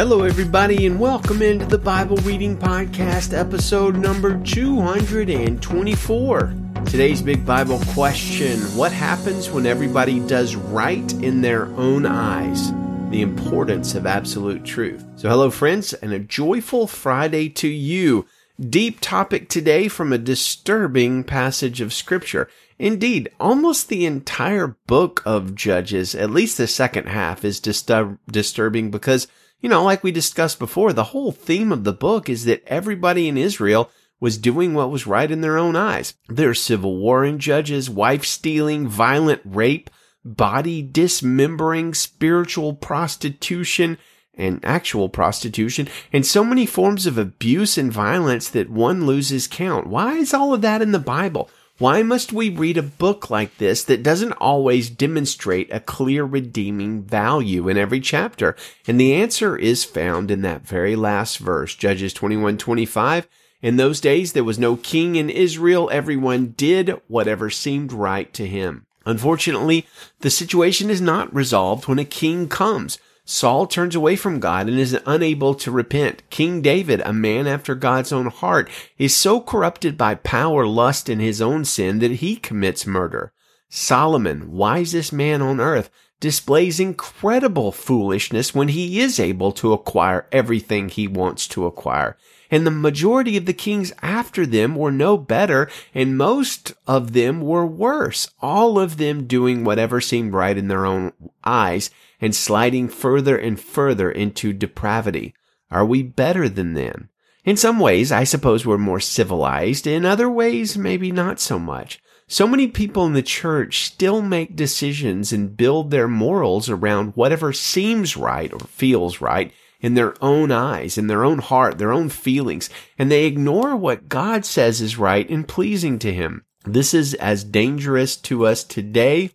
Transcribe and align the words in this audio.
Hello, 0.00 0.22
everybody, 0.22 0.86
and 0.86 0.98
welcome 0.98 1.42
into 1.42 1.66
the 1.66 1.76
Bible 1.76 2.16
Reading 2.16 2.56
Podcast, 2.56 3.36
episode 3.36 3.96
number 3.96 4.42
224. 4.44 6.54
Today's 6.86 7.20
big 7.20 7.44
Bible 7.44 7.78
question 7.88 8.58
What 8.74 8.92
happens 8.92 9.50
when 9.50 9.66
everybody 9.66 10.20
does 10.20 10.56
right 10.56 11.12
in 11.22 11.42
their 11.42 11.66
own 11.76 12.06
eyes? 12.06 12.72
The 13.10 13.20
importance 13.20 13.94
of 13.94 14.06
absolute 14.06 14.64
truth. 14.64 15.04
So, 15.16 15.28
hello, 15.28 15.50
friends, 15.50 15.92
and 15.92 16.14
a 16.14 16.18
joyful 16.18 16.86
Friday 16.86 17.50
to 17.50 17.68
you. 17.68 18.24
Deep 18.58 19.00
topic 19.00 19.50
today 19.50 19.88
from 19.88 20.14
a 20.14 20.18
disturbing 20.18 21.24
passage 21.24 21.82
of 21.82 21.92
Scripture. 21.92 22.48
Indeed, 22.78 23.28
almost 23.38 23.90
the 23.90 24.06
entire 24.06 24.78
book 24.86 25.22
of 25.26 25.54
Judges, 25.54 26.14
at 26.14 26.30
least 26.30 26.56
the 26.56 26.66
second 26.66 27.08
half, 27.08 27.44
is 27.44 27.60
disturb- 27.60 28.18
disturbing 28.30 28.90
because 28.90 29.28
you 29.60 29.68
know, 29.68 29.84
like 29.84 30.02
we 30.02 30.12
discussed 30.12 30.58
before, 30.58 30.92
the 30.92 31.04
whole 31.04 31.32
theme 31.32 31.72
of 31.72 31.84
the 31.84 31.92
book 31.92 32.28
is 32.28 32.44
that 32.44 32.62
everybody 32.66 33.28
in 33.28 33.36
Israel 33.36 33.90
was 34.18 34.38
doing 34.38 34.74
what 34.74 34.90
was 34.90 35.06
right 35.06 35.30
in 35.30 35.40
their 35.40 35.56
own 35.58 35.76
eyes. 35.76 36.14
There's 36.28 36.60
civil 36.60 36.96
war 36.98 37.24
in 37.24 37.38
Judges, 37.38 37.88
wife 37.88 38.24
stealing, 38.24 38.86
violent 38.86 39.40
rape, 39.44 39.90
body 40.24 40.82
dismembering, 40.82 41.94
spiritual 41.94 42.74
prostitution, 42.74 43.98
and 44.34 44.64
actual 44.64 45.08
prostitution, 45.08 45.88
and 46.12 46.24
so 46.24 46.44
many 46.44 46.64
forms 46.64 47.06
of 47.06 47.18
abuse 47.18 47.76
and 47.76 47.92
violence 47.92 48.48
that 48.48 48.70
one 48.70 49.06
loses 49.06 49.46
count. 49.46 49.86
Why 49.86 50.14
is 50.14 50.32
all 50.32 50.54
of 50.54 50.62
that 50.62 50.82
in 50.82 50.92
the 50.92 50.98
Bible? 50.98 51.50
Why 51.80 52.02
must 52.02 52.30
we 52.30 52.50
read 52.50 52.76
a 52.76 52.82
book 52.82 53.30
like 53.30 53.56
this 53.56 53.82
that 53.84 54.02
doesn't 54.02 54.32
always 54.32 54.90
demonstrate 54.90 55.72
a 55.72 55.80
clear 55.80 56.26
redeeming 56.26 57.04
value 57.04 57.70
in 57.70 57.78
every 57.78 58.00
chapter? 58.00 58.54
And 58.86 59.00
the 59.00 59.14
answer 59.14 59.56
is 59.56 59.82
found 59.82 60.30
in 60.30 60.42
that 60.42 60.60
very 60.60 60.94
last 60.94 61.38
verse, 61.38 61.74
Judges 61.74 62.12
21, 62.12 62.58
25. 62.58 63.26
In 63.62 63.78
those 63.78 63.98
days, 63.98 64.34
there 64.34 64.44
was 64.44 64.58
no 64.58 64.76
king 64.76 65.16
in 65.16 65.30
Israel. 65.30 65.88
Everyone 65.90 66.48
did 66.48 67.00
whatever 67.08 67.48
seemed 67.48 67.94
right 67.94 68.30
to 68.34 68.46
him. 68.46 68.84
Unfortunately, 69.06 69.86
the 70.18 70.28
situation 70.28 70.90
is 70.90 71.00
not 71.00 71.34
resolved 71.34 71.88
when 71.88 71.98
a 71.98 72.04
king 72.04 72.46
comes. 72.46 72.98
Saul 73.32 73.68
turns 73.68 73.94
away 73.94 74.16
from 74.16 74.40
God 74.40 74.68
and 74.68 74.76
is 74.76 74.98
unable 75.06 75.54
to 75.54 75.70
repent. 75.70 76.28
King 76.30 76.62
David, 76.62 77.00
a 77.04 77.12
man 77.12 77.46
after 77.46 77.76
God's 77.76 78.10
own 78.10 78.26
heart, 78.26 78.68
is 78.98 79.14
so 79.14 79.40
corrupted 79.40 79.96
by 79.96 80.16
power, 80.16 80.66
lust, 80.66 81.08
and 81.08 81.20
his 81.20 81.40
own 81.40 81.64
sin 81.64 82.00
that 82.00 82.10
he 82.10 82.34
commits 82.34 82.88
murder. 82.88 83.32
Solomon, 83.68 84.50
wisest 84.50 85.12
man 85.12 85.42
on 85.42 85.60
earth, 85.60 85.90
displays 86.18 86.80
incredible 86.80 87.70
foolishness 87.70 88.52
when 88.52 88.66
he 88.66 88.98
is 88.98 89.20
able 89.20 89.52
to 89.52 89.72
acquire 89.72 90.26
everything 90.32 90.88
he 90.88 91.06
wants 91.06 91.46
to 91.46 91.66
acquire. 91.66 92.16
And 92.50 92.66
the 92.66 92.72
majority 92.72 93.36
of 93.36 93.46
the 93.46 93.52
kings 93.52 93.92
after 94.02 94.44
them 94.44 94.74
were 94.74 94.90
no 94.90 95.16
better, 95.16 95.70
and 95.94 96.18
most 96.18 96.74
of 96.84 97.12
them 97.12 97.42
were 97.42 97.64
worse, 97.64 98.28
all 98.42 98.76
of 98.76 98.96
them 98.96 99.28
doing 99.28 99.62
whatever 99.62 100.00
seemed 100.00 100.34
right 100.34 100.58
in 100.58 100.66
their 100.66 100.84
own 100.84 101.12
eyes 101.44 101.90
and 102.20 102.34
sliding 102.34 102.88
further 102.88 103.36
and 103.36 103.60
further 103.60 104.10
into 104.10 104.52
depravity. 104.52 105.34
Are 105.70 105.84
we 105.84 106.02
better 106.02 106.48
than 106.48 106.74
them? 106.74 107.08
In 107.44 107.56
some 107.56 107.78
ways, 107.78 108.12
I 108.12 108.24
suppose 108.24 108.66
we're 108.66 108.78
more 108.78 109.00
civilized. 109.00 109.86
In 109.86 110.04
other 110.04 110.28
ways, 110.28 110.76
maybe 110.76 111.10
not 111.10 111.40
so 111.40 111.58
much. 111.58 112.00
So 112.28 112.46
many 112.46 112.68
people 112.68 113.06
in 113.06 113.14
the 113.14 113.22
church 113.22 113.84
still 113.84 114.22
make 114.22 114.54
decisions 114.54 115.32
and 115.32 115.56
build 115.56 115.90
their 115.90 116.06
morals 116.06 116.68
around 116.68 117.16
whatever 117.16 117.52
seems 117.52 118.16
right 118.16 118.52
or 118.52 118.60
feels 118.60 119.20
right 119.20 119.52
in 119.80 119.94
their 119.94 120.14
own 120.22 120.52
eyes, 120.52 120.98
in 120.98 121.06
their 121.06 121.24
own 121.24 121.38
heart, 121.38 121.78
their 121.78 121.92
own 121.92 122.08
feelings, 122.08 122.70
and 122.98 123.10
they 123.10 123.24
ignore 123.24 123.74
what 123.74 124.08
God 124.08 124.44
says 124.44 124.80
is 124.80 124.98
right 124.98 125.28
and 125.28 125.48
pleasing 125.48 125.98
to 126.00 126.12
Him. 126.12 126.44
This 126.64 126.92
is 126.92 127.14
as 127.14 127.42
dangerous 127.42 128.16
to 128.18 128.46
us 128.46 128.62
today 128.62 129.30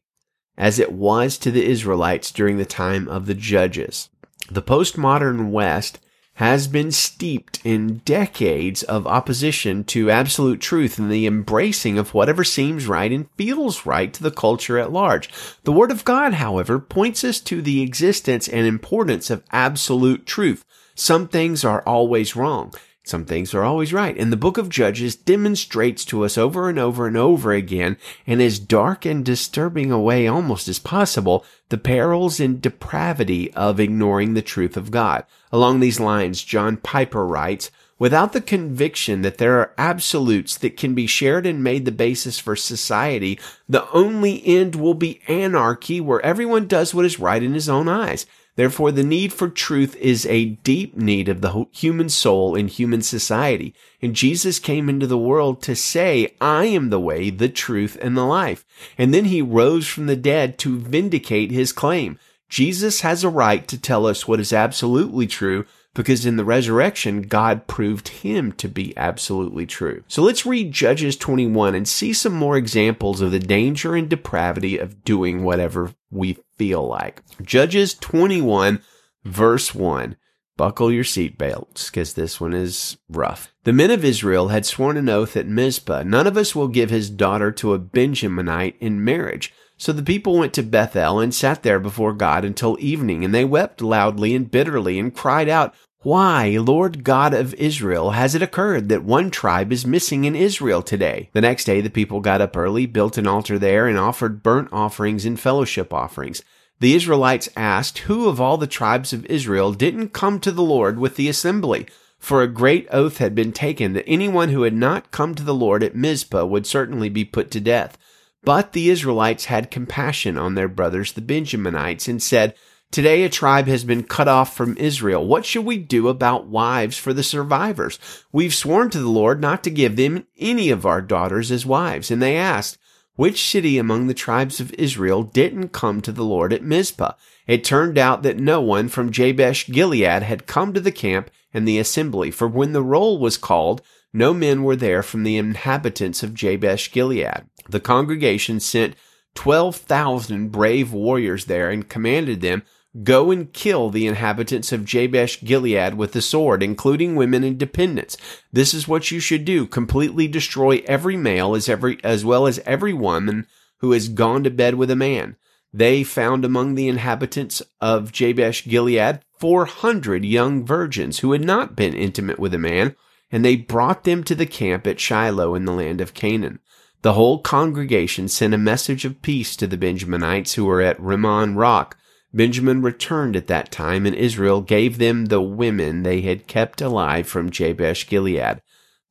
as 0.58 0.80
it 0.80 0.92
was 0.92 1.38
to 1.38 1.52
the 1.52 1.66
Israelites 1.66 2.32
during 2.32 2.58
the 2.58 2.66
time 2.66 3.08
of 3.08 3.26
the 3.26 3.34
judges. 3.34 4.10
The 4.50 4.62
postmodern 4.62 5.50
West 5.50 6.00
has 6.36 6.68
been 6.68 6.92
steeped 6.92 7.60
in 7.64 8.02
decades 8.04 8.84
of 8.84 9.08
opposition 9.08 9.86
to 9.86 10.12
absolute 10.12 10.60
truth 10.60 11.00
and 11.00 11.10
the 11.10 11.26
embracing 11.26 11.98
of 11.98 12.14
whatever 12.14 12.44
seems 12.44 12.88
right 12.88 13.12
and 13.12 13.30
feels 13.38 13.86
right 13.86 14.14
to 14.14 14.22
the 14.22 14.32
culture 14.32 14.78
at 14.78 14.92
large. 14.92 15.30
The 15.64 15.72
Word 15.72 15.92
of 15.92 16.04
God, 16.04 16.34
however, 16.34 16.78
points 16.78 17.24
us 17.24 17.40
to 17.42 17.62
the 17.62 17.82
existence 17.82 18.50
and 18.50 18.68
importance 18.68 19.30
of 19.30 19.44
absolute 19.52 20.26
truth. 20.26 20.66
Some 20.94 21.30
things 21.30 21.64
are 21.64 21.82
always 21.84 22.36
wrong. 22.36 22.74
Some 23.06 23.26
things 23.26 23.54
are 23.54 23.64
always 23.64 23.94
right. 23.94 24.18
And 24.18 24.34
the 24.34 24.38
book 24.38 24.58
of 24.58 24.68
Judges 24.68 25.16
demonstrates 25.16 26.04
to 26.06 26.26
us 26.26 26.40
over 26.40 26.70
and 26.70 26.80
over 26.80 27.06
and 27.06 27.16
over 27.16 27.54
again, 27.54 27.98
in 28.26 28.42
as 28.42 28.58
dark 28.58 29.06
and 29.06 29.24
disturbing 29.24 29.92
a 29.92 30.02
way 30.02 30.28
almost 30.28 30.68
as 30.68 30.80
possible, 30.80 31.46
the 31.70 31.78
perils 31.78 32.40
and 32.40 32.60
depravity 32.60 33.54
of 33.54 33.80
ignoring 33.80 34.34
the 34.34 34.42
truth 34.42 34.76
of 34.76 34.90
God. 34.90 35.24
Along 35.52 35.80
these 35.80 36.00
lines, 36.00 36.44
John 36.44 36.78
Piper 36.78 37.28
writes, 37.28 37.70
Without 38.00 38.34
the 38.34 38.42
conviction 38.42 39.22
that 39.22 39.38
there 39.38 39.60
are 39.60 39.74
absolutes 39.78 40.58
that 40.58 40.76
can 40.76 40.96
be 40.96 41.06
shared 41.06 41.46
and 41.46 41.64
made 41.64 41.86
the 41.86 41.92
basis 41.92 42.40
for 42.40 42.56
society, 42.56 43.40
the 43.70 43.88
only 43.92 44.46
end 44.46 44.76
will 44.76 44.96
be 44.96 45.22
anarchy 45.28 46.02
where 46.02 46.26
everyone 46.26 46.68
does 46.68 46.94
what 46.94 47.06
is 47.06 47.20
right 47.20 47.44
in 47.44 47.54
his 47.54 47.70
own 47.70 47.88
eyes. 47.88 48.26
Therefore, 48.56 48.92
the 48.92 49.04
need 49.04 49.34
for 49.34 49.50
truth 49.50 49.96
is 49.98 50.26
a 50.26 50.46
deep 50.46 50.96
need 50.96 51.28
of 51.28 51.42
the 51.42 51.66
human 51.72 52.08
soul 52.08 52.56
in 52.56 52.70
human 52.70 53.02
society. 53.02 53.74
And 54.02 54.16
Jesus 54.16 54.60
came 54.60 54.88
into 54.88 55.08
the 55.08 55.18
world 55.18 55.62
to 55.64 55.76
say, 55.76 56.34
I 56.40 56.66
am 56.66 56.90
the 56.90 57.00
way, 57.00 57.30
the 57.30 57.50
truth, 57.50 57.98
and 58.02 58.16
the 58.16 58.24
life. 58.24 58.66
And 58.98 59.14
then 59.14 59.26
he 59.26 59.42
rose 59.42 59.88
from 59.88 60.06
the 60.06 60.16
dead 60.16 60.58
to 60.60 60.80
vindicate 60.80 61.52
his 61.52 61.74
claim. 61.74 62.18
Jesus 62.48 63.02
has 63.02 63.24
a 63.24 63.30
right 63.30 63.68
to 63.68 63.78
tell 63.78 64.06
us 64.06 64.28
what 64.28 64.40
is 64.40 64.54
absolutely 64.54 65.28
true 65.28 65.66
because 65.96 66.26
in 66.26 66.38
the 66.38 66.46
resurrection, 66.46 67.24
God 67.24 67.66
proved 67.66 68.10
him 68.10 68.52
to 68.54 68.68
be 68.68 68.96
absolutely 68.96 69.66
true. 69.66 70.04
So 70.08 70.22
let's 70.22 70.46
read 70.46 70.72
Judges 70.72 71.18
21 71.18 71.74
and 71.74 71.88
see 71.88 72.14
some 72.14 72.34
more 72.34 72.58
examples 72.58 73.22
of 73.22 73.32
the 73.32 73.40
danger 73.40 73.96
and 73.96 74.08
depravity 74.08 74.78
of 74.78 75.04
doing 75.04 75.44
whatever 75.44 75.96
we 76.12 76.38
feel 76.58 76.86
like. 76.86 77.24
Judges 77.42 77.96
21 77.96 78.82
verse 79.24 79.74
1. 79.74 80.16
Buckle 80.58 80.90
your 80.90 81.04
seatbelts, 81.04 81.88
because 81.88 82.14
this 82.14 82.40
one 82.40 82.54
is 82.54 82.98
rough. 83.10 83.54
The 83.66 83.74
men 83.74 83.92
of 83.92 84.06
Israel 84.06 84.48
had 84.50 84.66
sworn 84.66 84.96
an 84.96 85.10
oath 85.10 85.36
at 85.36 85.48
Mizpah, 85.48 86.04
none 86.04 86.28
of 86.28 86.38
us 86.38 86.56
will 86.56 86.70
give 86.70 86.90
his 86.90 87.10
daughter 87.10 87.52
to 87.54 87.74
a 87.74 87.80
Benjaminite 87.80 88.76
in 88.80 89.04
marriage. 89.04 89.54
So 89.78 89.92
the 89.92 90.04
people 90.04 90.38
went 90.38 90.54
to 90.54 90.64
Bethel 90.64 91.20
and 91.20 91.36
sat 91.36 91.64
there 91.64 91.80
before 91.80 92.14
God 92.14 92.46
until 92.46 92.78
evening, 92.80 93.26
and 93.26 93.36
they 93.36 93.44
wept 93.44 93.82
loudly 93.82 94.34
and 94.34 94.50
bitterly 94.50 94.98
and 94.98 95.14
cried 95.14 95.50
out, 95.50 95.76
why, 96.06 96.56
Lord 96.62 97.04
God 97.04 97.34
of 97.34 97.56
Israel, 97.56 98.12
has 98.12 98.36
it 98.36 98.44
occurred 98.44 98.90
that 98.90 99.04
one 99.04 99.32
tribe 99.32 99.74
is 99.74 99.88
missing 99.88 100.26
in 100.26 100.36
Israel 100.36 100.84
today? 100.84 101.32
The 101.34 101.42
next 101.42 101.64
day 101.64 101.82
the 101.82 101.90
people 101.90 102.20
got 102.20 102.42
up 102.42 102.56
early, 102.56 102.86
built 102.86 103.18
an 103.18 103.26
altar 103.26 103.58
there, 103.58 103.88
and 103.88 103.98
offered 103.98 104.44
burnt 104.44 104.70
offerings 104.72 105.26
and 105.26 105.40
fellowship 105.40 105.92
offerings. 105.92 106.44
The 106.80 106.94
Israelites 106.94 107.50
asked, 107.58 107.98
Who 107.98 108.30
of 108.30 108.40
all 108.40 108.58
the 108.58 108.68
tribes 108.68 109.14
of 109.14 109.26
Israel 109.26 109.74
didn't 109.74 110.10
come 110.10 110.40
to 110.42 110.52
the 110.52 110.62
Lord 110.62 111.00
with 111.00 111.16
the 111.16 111.28
assembly? 111.28 111.88
For 112.20 112.44
a 112.44 112.48
great 112.48 112.88
oath 112.92 113.18
had 113.18 113.34
been 113.34 113.52
taken 113.52 113.94
that 113.94 114.08
anyone 114.08 114.50
who 114.50 114.62
had 114.62 114.76
not 114.76 115.10
come 115.10 115.34
to 115.34 115.44
the 115.44 115.56
Lord 115.56 115.82
at 115.82 115.96
Mizpah 115.96 116.46
would 116.46 116.68
certainly 116.68 117.10
be 117.10 117.26
put 117.26 117.50
to 117.50 117.60
death. 117.60 117.98
But 118.44 118.74
the 118.74 118.92
Israelites 118.92 119.46
had 119.46 119.72
compassion 119.72 120.38
on 120.38 120.54
their 120.54 120.68
brothers 120.68 121.14
the 121.14 121.22
Benjaminites 121.22 122.08
and 122.08 122.22
said, 122.22 122.54
Today 122.92 123.24
a 123.24 123.30
tribe 123.30 123.68
has 123.68 123.84
been 123.84 124.04
cut 124.04 124.28
off 124.28 124.56
from 124.56 124.78
Israel. 124.78 125.26
What 125.26 125.46
should 125.46 125.66
we 125.66 125.78
do 125.78 126.08
about 126.08 126.48
wives 126.48 126.98
for 126.98 127.14
the 127.14 127.24
survivors? 127.24 128.00
We've 128.32 128.54
sworn 128.54 128.90
to 128.92 129.00
the 129.00 129.10
Lord 129.10 129.42
not 129.42 129.64
to 129.66 129.70
give 129.70 129.98
them 129.98 130.26
any 130.38 130.70
of 130.70 130.86
our 130.86 131.02
daughters 131.02 131.52
as 131.52 131.66
wives. 131.66 132.10
And 132.10 132.22
they 132.22 132.38
asked, 132.38 132.78
which 133.18 133.50
city 133.50 133.78
among 133.78 134.08
the 134.08 134.14
tribes 134.14 134.60
of 134.60 134.74
Israel 134.74 135.24
didn't 135.24 135.70
come 135.70 136.02
to 136.02 136.12
the 136.12 136.24
Lord 136.24 136.52
at 136.52 136.64
Mizpah? 136.64 137.14
It 137.48 137.64
turned 137.64 137.98
out 137.98 138.24
that 138.24 138.40
no 138.40 138.60
one 138.62 138.90
from 138.90 139.12
Jabesh 139.12 139.68
Gilead 139.68 140.24
had 140.24 140.48
come 140.48 140.74
to 140.74 140.82
the 140.82 140.92
camp 140.92 141.30
and 141.54 141.66
the 141.66 141.80
assembly, 141.80 142.30
for 142.30 142.48
when 142.48 142.74
the 142.74 142.84
roll 142.84 143.18
was 143.18 143.38
called, 143.38 143.82
no 144.12 144.34
men 144.34 144.64
were 144.64 144.76
there 144.76 145.02
from 145.02 145.24
the 145.24 145.38
inhabitants 145.38 146.24
of 146.24 146.34
Jabesh 146.34 146.92
Gilead. 146.92 147.46
The 147.70 147.80
congregation 147.80 148.60
sent 148.60 148.96
12,000 149.36 150.52
brave 150.52 150.92
warriors 150.92 151.46
there 151.46 151.70
and 151.70 151.88
commanded 151.88 152.42
them, 152.42 152.64
Go 153.04 153.30
and 153.32 153.52
kill 153.52 153.90
the 153.90 154.08
inhabitants 154.08 154.72
of 154.72 154.86
Jabesh 154.86 155.44
Gilead 155.44 155.96
with 155.96 156.14
the 156.14 156.22
sword, 156.22 156.64
including 156.64 157.16
women 157.16 157.44
and 157.44 157.58
dependents. 157.58 158.16
This 158.54 158.74
is 158.74 158.88
what 158.88 159.12
you 159.12 159.20
should 159.20 159.44
do. 159.44 159.66
Completely 159.68 160.28
destroy 160.28 160.82
every 160.86 161.18
male 161.18 161.56
as 161.56 161.68
every, 161.68 161.98
as 162.04 162.24
well 162.24 162.48
as 162.48 162.60
every 162.60 162.94
woman 162.94 163.48
who 163.80 163.92
has 163.92 164.08
gone 164.08 164.44
to 164.44 164.50
bed 164.50 164.76
with 164.76 164.90
a 164.90 164.96
man. 164.96 165.36
They 165.74 166.04
found 166.04 166.46
among 166.46 166.76
the 166.76 166.88
inhabitants 166.88 167.62
of 167.82 168.14
Jabesh 168.14 168.66
Gilead 168.66 169.20
400 169.40 170.24
young 170.24 170.66
virgins 170.66 171.20
who 171.20 171.34
had 171.34 171.44
not 171.44 171.76
been 171.76 171.94
intimate 171.94 172.40
with 172.40 172.54
a 172.54 172.58
man, 172.58 172.96
and 173.30 173.44
they 173.44 173.58
brought 173.58 174.06
them 174.06 174.24
to 174.24 174.36
the 174.36 174.46
camp 174.46 174.88
at 174.88 175.02
Shiloh 175.02 175.54
in 175.54 175.66
the 175.66 175.74
land 175.74 176.00
of 176.00 176.14
Canaan. 176.14 176.60
The 177.02 177.14
whole 177.14 177.40
congregation 177.40 178.30
sent 178.30 178.54
a 178.54 178.58
message 178.58 179.04
of 179.04 179.22
peace 179.22 179.58
to 179.58 179.68
the 179.68 179.78
Benjaminites 179.78 180.54
who 180.54 180.64
were 180.64 180.82
at 180.82 181.00
Rimmon 181.00 181.56
Rock. 181.56 181.98
Benjamin 182.36 182.82
returned 182.82 183.38
at 183.38 183.48
that 183.48 183.72
time, 183.72 184.06
and 184.06 184.14
Israel 184.14 184.60
gave 184.60 184.98
them 184.98 185.28
the 185.28 185.42
women 185.42 186.04
they 186.04 186.20
had 186.20 186.48
kept 186.48 186.82
alive 186.82 187.26
from 187.26 187.50
Jabesh 187.50 188.08
Gilead. 188.08 188.62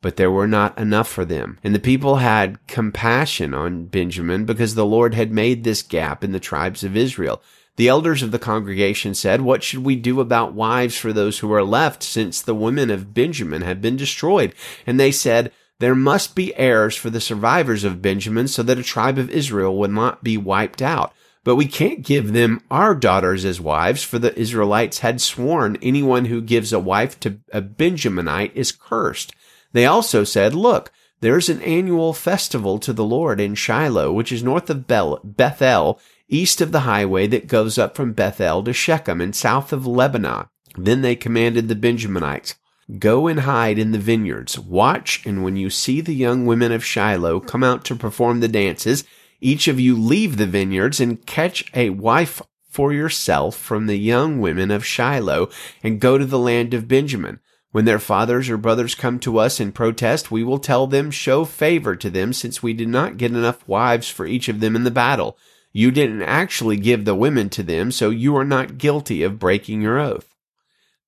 But 0.03 0.17
there 0.17 0.31
were 0.31 0.47
not 0.47 0.79
enough 0.79 1.09
for 1.09 1.25
them. 1.25 1.59
And 1.65 1.75
the 1.75 1.79
people 1.79 2.17
had 2.17 2.65
compassion 2.67 3.55
on 3.55 3.87
Benjamin 3.87 4.45
because 4.45 4.75
the 4.75 4.85
Lord 4.85 5.15
had 5.15 5.33
made 5.33 5.65
this 5.65 5.81
gap 5.81 6.23
in 6.23 6.33
the 6.33 6.39
tribes 6.39 6.85
of 6.85 6.99
Israel. 6.99 7.41
The 7.77 7.89
elders 7.89 8.23
of 8.23 8.31
the 8.31 8.39
congregation 8.39 9.15
said, 9.15 9.41
What 9.41 9.63
should 9.63 9.83
we 9.83 9.97
do 9.97 10.21
about 10.21 10.53
wives 10.53 10.99
for 10.99 11.11
those 11.11 11.39
who 11.39 11.51
are 11.55 11.65
left, 11.65 12.03
since 12.03 12.43
the 12.43 12.55
women 12.55 12.91
of 12.91 13.15
Benjamin 13.15 13.63
have 13.63 13.81
been 13.81 13.97
destroyed? 13.97 14.55
And 14.87 15.01
they 15.01 15.11
said, 15.11 15.51
There 15.81 15.95
must 15.95 16.37
be 16.37 16.55
heirs 16.57 16.95
for 16.95 17.09
the 17.09 17.23
survivors 17.23 17.85
of 17.85 18.03
Benjamin, 18.03 18.49
so 18.49 18.63
that 18.63 18.79
a 18.79 18.83
tribe 18.83 19.17
of 19.17 19.31
Israel 19.31 19.77
would 19.79 19.91
not 19.91 20.23
be 20.23 20.37
wiped 20.37 20.83
out. 20.83 21.15
But 21.45 21.57
we 21.57 21.67
can't 21.67 22.03
give 22.03 22.33
them 22.33 22.63
our 22.71 22.95
daughters 22.95 23.45
as 23.45 23.61
wives, 23.61 24.03
for 24.03 24.19
the 24.19 24.37
Israelites 24.39 25.01
had 25.01 25.21
sworn 25.21 25.77
anyone 25.83 26.25
who 26.25 26.41
gives 26.41 26.73
a 26.73 26.81
wife 26.81 27.21
to 27.21 27.39
a 27.53 27.61
Benjaminite 27.61 28.53
is 28.55 28.73
cursed. 28.73 29.35
They 29.73 29.85
also 29.85 30.25
said, 30.25 30.55
Look, 30.55 30.91
there's 31.21 31.51
an 31.51 31.61
annual 31.63 32.13
festival 32.15 32.79
to 32.79 32.93
the 32.93 33.05
Lord 33.05 33.41
in 33.41 33.55
Shiloh, 33.55 34.13
which 34.13 34.33
is 34.33 34.43
north 34.43 34.71
of 34.71 34.87
Bethel, 34.87 36.01
east 36.29 36.61
of 36.61 36.73
the 36.73 36.81
highway 36.81 37.27
that 37.27 37.47
goes 37.47 37.79
up 37.79 37.95
from 37.95 38.15
Bethel 38.15 38.65
to 38.65 38.73
Shechem 38.73 39.21
and 39.21 39.37
south 39.37 39.73
of 39.73 39.87
Lebonah. 39.87 40.49
Then 40.77 41.03
they 41.03 41.15
commanded 41.15 41.69
the 41.69 41.77
Benjaminites, 41.77 42.55
Go 42.99 43.27
and 43.27 43.41
hide 43.41 43.79
in 43.79 43.93
the 43.93 43.99
vineyards. 43.99 44.59
Watch, 44.59 45.25
and 45.25 45.43
when 45.43 45.57
you 45.57 45.71
see 45.71 46.01
the 46.01 46.15
young 46.15 46.45
women 46.45 46.73
of 46.73 46.85
Shiloh 46.85 47.41
come 47.41 47.65
out 47.65 47.85
to 47.87 47.97
perform 47.97 48.41
the 48.41 48.49
dances, 48.49 49.05
each 49.45 49.69
of 49.69 49.79
you 49.79 49.95
leave 49.95 50.39
the 50.39 50.47
vineyards 50.47 51.01
and 51.01 51.25
catch 51.27 51.71
a 51.75 51.91
wife 51.91 52.41
for 52.67 52.93
yourself 52.93 53.55
from 53.55 53.87
the 53.87 53.99
young 53.99 54.41
women 54.41 54.71
of 54.71 54.87
Shiloh 54.87 55.51
and 55.83 56.01
go 56.01 56.17
to 56.17 56.25
the 56.25 56.39
land 56.39 56.73
of 56.73 56.89
Benjamin. 56.89 57.41
When 57.71 57.85
their 57.85 57.99
fathers 57.99 58.49
or 58.49 58.57
brothers 58.57 58.95
come 58.95 59.19
to 59.21 59.39
us 59.39 59.61
in 59.61 59.73
protest, 59.73 60.31
we 60.31 60.43
will 60.43 60.59
tell 60.59 60.87
them, 60.87 61.11
show 61.11 61.45
favor 61.45 61.95
to 61.95 62.09
them, 62.09 62.33
since 62.33 62.63
we 62.63 62.73
did 62.73 62.89
not 62.89 63.17
get 63.19 63.33
enough 63.33 63.69
wives 63.69 64.09
for 64.09 64.27
each 64.27 64.49
of 64.49 64.61
them 64.61 64.75
in 64.75 64.85
the 64.85 64.91
battle. 64.91 65.37
You 65.73 65.91
didn't 65.91 66.23
actually 66.23 66.77
give 66.77 67.05
the 67.05 67.15
women 67.15 67.51
to 67.51 67.63
them, 67.63 67.93
so 67.93 68.11
you 68.11 68.35
are 68.37 68.45
not 68.45 68.79
guilty 68.79 69.23
of 69.23 69.39
breaking 69.39 69.83
your 69.83 69.99
oath. 69.99 70.35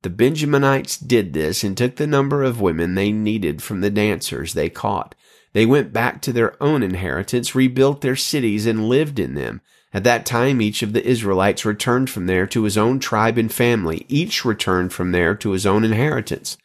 The 0.03 0.11
Benjaminites 0.11 1.05
did 1.07 1.33
this 1.33 1.65
and 1.65 1.77
took 1.77 1.97
the 1.97 2.07
number 2.07 2.43
of 2.43 2.61
women 2.61 2.97
they 2.97 3.13
needed 3.13 3.63
from 3.63 3.81
the 3.81 3.91
dancers 3.91 4.53
they 4.53 4.69
caught. 4.69 5.15
They 5.57 5.65
went 5.65 5.91
back 5.91 6.21
to 6.21 6.35
their 6.35 6.63
own 6.63 6.83
inheritance, 6.83 7.55
rebuilt 7.55 8.03
their 8.03 8.15
cities, 8.15 8.67
and 8.67 8.91
lived 8.91 9.19
in 9.19 9.33
them. 9.33 9.63
At 9.91 10.05
that 10.05 10.27
time, 10.27 10.61
each 10.61 10.83
of 10.83 10.93
the 10.93 11.03
Israelites 11.03 11.65
returned 11.65 12.11
from 12.11 12.27
there 12.27 12.47
to 12.49 12.65
his 12.65 12.77
own 12.77 12.99
tribe 12.99 13.39
and 13.39 13.51
family. 13.51 14.05
Each 14.07 14.45
returned 14.45 14.93
from 14.93 15.13
there 15.13 15.35
to 15.37 15.53
his 15.53 15.65
own 15.65 15.83
inheritance. 15.83 16.59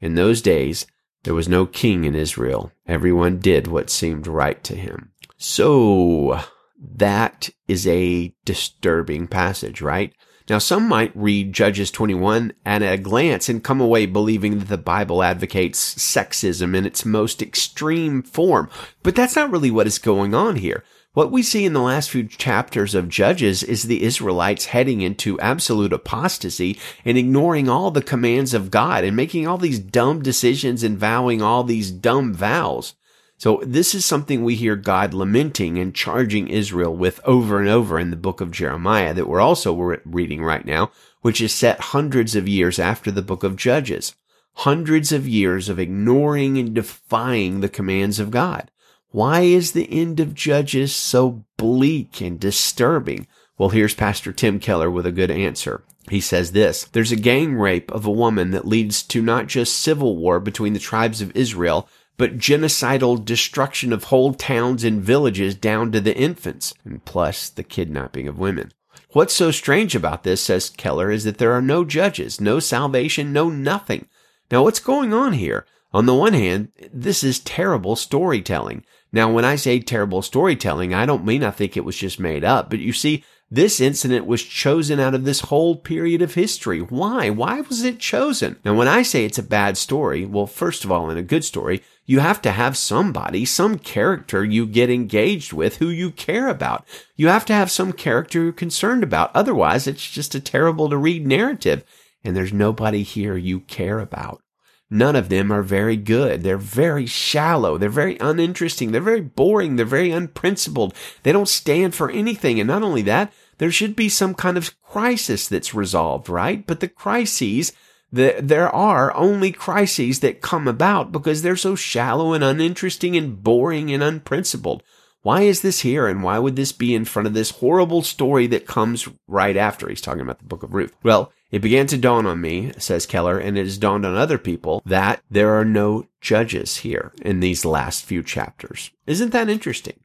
In 0.00 0.14
those 0.14 0.40
days, 0.40 0.86
there 1.24 1.34
was 1.34 1.46
no 1.46 1.66
king 1.66 2.04
in 2.04 2.14
Israel. 2.14 2.72
Everyone 2.86 3.38
did 3.38 3.66
what 3.66 3.90
seemed 3.90 4.26
right 4.26 4.64
to 4.64 4.74
him. 4.74 5.10
So, 5.36 6.40
that 6.82 7.50
is 7.66 7.86
a 7.86 8.32
disturbing 8.46 9.26
passage, 9.26 9.82
right? 9.82 10.14
Now, 10.48 10.58
some 10.58 10.88
might 10.88 11.12
read 11.14 11.52
Judges 11.52 11.90
21 11.90 12.54
at 12.64 12.82
a 12.82 12.96
glance 12.96 13.50
and 13.50 13.62
come 13.62 13.82
away 13.82 14.06
believing 14.06 14.58
that 14.58 14.68
the 14.68 14.78
Bible 14.78 15.22
advocates 15.22 15.94
sexism 15.96 16.74
in 16.74 16.86
its 16.86 17.04
most 17.04 17.42
extreme 17.42 18.22
form. 18.22 18.70
But 19.02 19.14
that's 19.14 19.36
not 19.36 19.50
really 19.50 19.70
what 19.70 19.86
is 19.86 19.98
going 19.98 20.34
on 20.34 20.56
here. 20.56 20.84
What 21.12 21.32
we 21.32 21.42
see 21.42 21.64
in 21.64 21.72
the 21.72 21.80
last 21.80 22.10
few 22.10 22.26
chapters 22.26 22.94
of 22.94 23.08
Judges 23.08 23.62
is 23.62 23.82
the 23.82 24.04
Israelites 24.04 24.66
heading 24.66 25.00
into 25.00 25.40
absolute 25.40 25.92
apostasy 25.92 26.78
and 27.04 27.18
ignoring 27.18 27.68
all 27.68 27.90
the 27.90 28.02
commands 28.02 28.54
of 28.54 28.70
God 28.70 29.04
and 29.04 29.16
making 29.16 29.46
all 29.46 29.58
these 29.58 29.78
dumb 29.78 30.22
decisions 30.22 30.82
and 30.82 30.96
vowing 30.96 31.42
all 31.42 31.64
these 31.64 31.90
dumb 31.90 32.32
vows. 32.32 32.94
So 33.38 33.62
this 33.64 33.94
is 33.94 34.04
something 34.04 34.42
we 34.42 34.56
hear 34.56 34.74
God 34.74 35.14
lamenting 35.14 35.78
and 35.78 35.94
charging 35.94 36.48
Israel 36.48 36.94
with 36.94 37.20
over 37.24 37.60
and 37.60 37.68
over 37.68 37.96
in 37.98 38.10
the 38.10 38.16
book 38.16 38.40
of 38.40 38.50
Jeremiah 38.50 39.14
that 39.14 39.28
we're 39.28 39.40
also 39.40 39.74
reading 40.04 40.42
right 40.42 40.64
now, 40.64 40.90
which 41.22 41.40
is 41.40 41.54
set 41.54 41.78
hundreds 41.80 42.34
of 42.34 42.48
years 42.48 42.80
after 42.80 43.12
the 43.12 43.22
book 43.22 43.44
of 43.44 43.54
Judges. 43.54 44.16
Hundreds 44.54 45.12
of 45.12 45.28
years 45.28 45.68
of 45.68 45.78
ignoring 45.78 46.58
and 46.58 46.74
defying 46.74 47.60
the 47.60 47.68
commands 47.68 48.18
of 48.18 48.32
God. 48.32 48.72
Why 49.10 49.42
is 49.42 49.70
the 49.70 49.88
end 49.88 50.18
of 50.18 50.34
Judges 50.34 50.92
so 50.92 51.44
bleak 51.56 52.20
and 52.20 52.40
disturbing? 52.40 53.28
Well, 53.56 53.68
here's 53.68 53.94
Pastor 53.94 54.32
Tim 54.32 54.58
Keller 54.58 54.90
with 54.90 55.06
a 55.06 55.12
good 55.12 55.30
answer. 55.30 55.84
He 56.10 56.20
says 56.20 56.52
this, 56.52 56.84
there's 56.84 57.12
a 57.12 57.16
gang 57.16 57.54
rape 57.54 57.92
of 57.92 58.04
a 58.04 58.10
woman 58.10 58.50
that 58.50 58.66
leads 58.66 59.02
to 59.04 59.22
not 59.22 59.46
just 59.46 59.78
civil 59.78 60.16
war 60.16 60.40
between 60.40 60.72
the 60.72 60.80
tribes 60.80 61.20
of 61.22 61.36
Israel, 61.36 61.88
but 62.18 62.36
genocidal 62.36 63.24
destruction 63.24 63.92
of 63.92 64.04
whole 64.04 64.34
towns 64.34 64.84
and 64.84 65.00
villages 65.00 65.54
down 65.54 65.90
to 65.92 66.00
the 66.00 66.14
infants, 66.14 66.74
and 66.84 67.02
plus 67.06 67.48
the 67.48 67.62
kidnapping 67.62 68.28
of 68.28 68.38
women. 68.38 68.70
What's 69.12 69.32
so 69.32 69.50
strange 69.50 69.94
about 69.94 70.24
this, 70.24 70.42
says 70.42 70.68
Keller, 70.68 71.10
is 71.10 71.24
that 71.24 71.38
there 71.38 71.52
are 71.52 71.62
no 71.62 71.86
judges, 71.86 72.40
no 72.40 72.60
salvation, 72.60 73.32
no 73.32 73.48
nothing. 73.48 74.06
Now 74.50 74.64
what's 74.64 74.80
going 74.80 75.14
on 75.14 75.32
here? 75.32 75.64
On 75.94 76.04
the 76.04 76.14
one 76.14 76.34
hand, 76.34 76.68
this 76.92 77.24
is 77.24 77.38
terrible 77.38 77.96
storytelling. 77.96 78.84
Now, 79.10 79.32
when 79.32 79.46
I 79.46 79.56
say 79.56 79.80
terrible 79.80 80.20
storytelling, 80.20 80.92
I 80.92 81.06
don't 81.06 81.24
mean 81.24 81.42
I 81.42 81.50
think 81.50 81.76
it 81.76 81.84
was 81.84 81.96
just 81.96 82.20
made 82.20 82.44
up, 82.44 82.68
but 82.68 82.78
you 82.80 82.92
see, 82.92 83.24
this 83.50 83.80
incident 83.80 84.26
was 84.26 84.42
chosen 84.42 85.00
out 85.00 85.14
of 85.14 85.24
this 85.24 85.40
whole 85.40 85.76
period 85.76 86.20
of 86.20 86.34
history. 86.34 86.80
Why? 86.80 87.30
Why 87.30 87.62
was 87.62 87.82
it 87.82 87.98
chosen? 87.98 88.56
Now, 88.62 88.74
when 88.74 88.88
I 88.88 89.00
say 89.00 89.24
it's 89.24 89.38
a 89.38 89.42
bad 89.42 89.78
story, 89.78 90.26
well, 90.26 90.46
first 90.46 90.84
of 90.84 90.92
all, 90.92 91.08
in 91.08 91.16
a 91.16 91.22
good 91.22 91.44
story, 91.44 91.82
you 92.08 92.20
have 92.20 92.40
to 92.40 92.52
have 92.52 92.74
somebody, 92.74 93.44
some 93.44 93.78
character 93.78 94.42
you 94.42 94.64
get 94.64 94.88
engaged 94.88 95.52
with 95.52 95.76
who 95.76 95.90
you 95.90 96.10
care 96.10 96.48
about. 96.48 96.86
You 97.16 97.28
have 97.28 97.44
to 97.44 97.52
have 97.52 97.70
some 97.70 97.92
character 97.92 98.42
you're 98.44 98.52
concerned 98.52 99.02
about. 99.02 99.30
Otherwise, 99.36 99.86
it's 99.86 100.10
just 100.10 100.34
a 100.34 100.40
terrible 100.40 100.88
to 100.88 100.96
read 100.96 101.26
narrative. 101.26 101.84
And 102.24 102.34
there's 102.34 102.50
nobody 102.50 103.02
here 103.02 103.36
you 103.36 103.60
care 103.60 104.00
about. 104.00 104.40
None 104.88 105.16
of 105.16 105.28
them 105.28 105.52
are 105.52 105.62
very 105.62 105.98
good. 105.98 106.42
They're 106.42 106.56
very 106.56 107.04
shallow. 107.04 107.76
They're 107.76 107.90
very 107.90 108.16
uninteresting. 108.20 108.90
They're 108.90 109.02
very 109.02 109.20
boring. 109.20 109.76
They're 109.76 109.84
very 109.84 110.10
unprincipled. 110.10 110.94
They 111.24 111.32
don't 111.32 111.46
stand 111.46 111.94
for 111.94 112.10
anything. 112.10 112.58
And 112.58 112.68
not 112.68 112.82
only 112.82 113.02
that, 113.02 113.34
there 113.58 113.70
should 113.70 113.94
be 113.94 114.08
some 114.08 114.32
kind 114.32 114.56
of 114.56 114.80
crisis 114.80 115.46
that's 115.46 115.74
resolved, 115.74 116.30
right? 116.30 116.66
But 116.66 116.80
the 116.80 116.88
crises, 116.88 117.74
the, 118.12 118.36
there 118.40 118.70
are 118.70 119.14
only 119.14 119.52
crises 119.52 120.20
that 120.20 120.40
come 120.40 120.66
about 120.66 121.12
because 121.12 121.42
they're 121.42 121.56
so 121.56 121.74
shallow 121.74 122.32
and 122.32 122.42
uninteresting 122.42 123.16
and 123.16 123.42
boring 123.42 123.92
and 123.92 124.02
unprincipled. 124.02 124.82
Why 125.22 125.42
is 125.42 125.62
this 125.62 125.80
here 125.80 126.06
and 126.06 126.22
why 126.22 126.38
would 126.38 126.56
this 126.56 126.72
be 126.72 126.94
in 126.94 127.04
front 127.04 127.26
of 127.26 127.34
this 127.34 127.50
horrible 127.50 128.02
story 128.02 128.46
that 128.46 128.66
comes 128.66 129.08
right 129.26 129.56
after? 129.56 129.88
He's 129.88 130.00
talking 130.00 130.22
about 130.22 130.38
the 130.38 130.46
book 130.46 130.62
of 130.62 130.72
Ruth. 130.72 130.94
Well, 131.02 131.32
it 131.50 131.60
began 131.60 131.86
to 131.88 131.98
dawn 131.98 132.26
on 132.26 132.40
me, 132.40 132.72
says 132.78 133.06
Keller, 133.06 133.38
and 133.38 133.58
it 133.58 133.64
has 133.64 133.78
dawned 133.78 134.06
on 134.06 134.14
other 134.14 134.38
people 134.38 134.82
that 134.86 135.22
there 135.30 135.58
are 135.58 135.64
no 135.64 136.06
judges 136.20 136.78
here 136.78 137.12
in 137.22 137.40
these 137.40 137.64
last 137.64 138.04
few 138.04 138.22
chapters. 138.22 138.90
Isn't 139.06 139.30
that 139.30 139.48
interesting? 139.48 139.98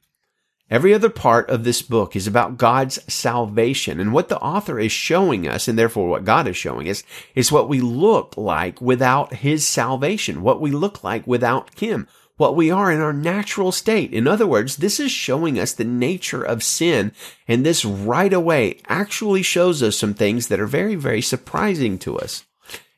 Every 0.74 0.92
other 0.92 1.08
part 1.08 1.48
of 1.50 1.62
this 1.62 1.82
book 1.82 2.16
is 2.16 2.26
about 2.26 2.58
God's 2.58 2.98
salvation. 3.06 4.00
And 4.00 4.12
what 4.12 4.28
the 4.28 4.40
author 4.40 4.80
is 4.80 4.90
showing 4.90 5.46
us, 5.46 5.68
and 5.68 5.78
therefore 5.78 6.08
what 6.08 6.24
God 6.24 6.48
is 6.48 6.56
showing 6.56 6.88
us, 6.88 7.04
is 7.36 7.52
what 7.52 7.68
we 7.68 7.80
look 7.80 8.36
like 8.36 8.80
without 8.80 9.34
His 9.34 9.68
salvation, 9.68 10.42
what 10.42 10.60
we 10.60 10.72
look 10.72 11.04
like 11.04 11.28
without 11.28 11.78
Him, 11.78 12.08
what 12.38 12.56
we 12.56 12.72
are 12.72 12.90
in 12.90 13.00
our 13.00 13.12
natural 13.12 13.70
state. 13.70 14.12
In 14.12 14.26
other 14.26 14.48
words, 14.48 14.78
this 14.78 14.98
is 14.98 15.12
showing 15.12 15.60
us 15.60 15.72
the 15.72 15.84
nature 15.84 16.42
of 16.42 16.64
sin. 16.64 17.12
And 17.46 17.64
this 17.64 17.84
right 17.84 18.32
away 18.32 18.80
actually 18.88 19.42
shows 19.42 19.80
us 19.80 19.96
some 19.96 20.12
things 20.12 20.48
that 20.48 20.58
are 20.58 20.66
very, 20.66 20.96
very 20.96 21.22
surprising 21.22 22.00
to 22.00 22.18
us. 22.18 22.46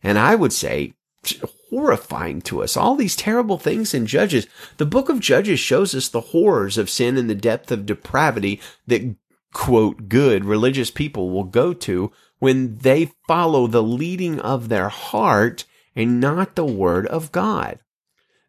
And 0.02 0.18
I 0.18 0.34
would 0.34 0.54
say 0.54 0.94
horrifying 1.70 2.40
to 2.42 2.62
us. 2.62 2.76
All 2.76 2.96
these 2.96 3.16
terrible 3.16 3.58
things 3.58 3.94
in 3.94 4.06
Judges. 4.06 4.46
The 4.76 4.86
book 4.86 5.08
of 5.08 5.20
Judges 5.20 5.60
shows 5.60 5.94
us 5.94 6.08
the 6.08 6.20
horrors 6.20 6.78
of 6.78 6.90
sin 6.90 7.16
and 7.16 7.28
the 7.28 7.34
depth 7.34 7.70
of 7.70 7.86
depravity 7.86 8.60
that 8.86 9.16
quote 9.52 10.08
good 10.08 10.44
religious 10.44 10.90
people 10.90 11.30
will 11.30 11.44
go 11.44 11.72
to 11.72 12.12
when 12.38 12.76
they 12.78 13.10
follow 13.26 13.66
the 13.66 13.82
leading 13.82 14.38
of 14.40 14.68
their 14.68 14.88
heart 14.88 15.64
and 15.94 16.20
not 16.20 16.54
the 16.54 16.64
word 16.64 17.06
of 17.06 17.32
God. 17.32 17.78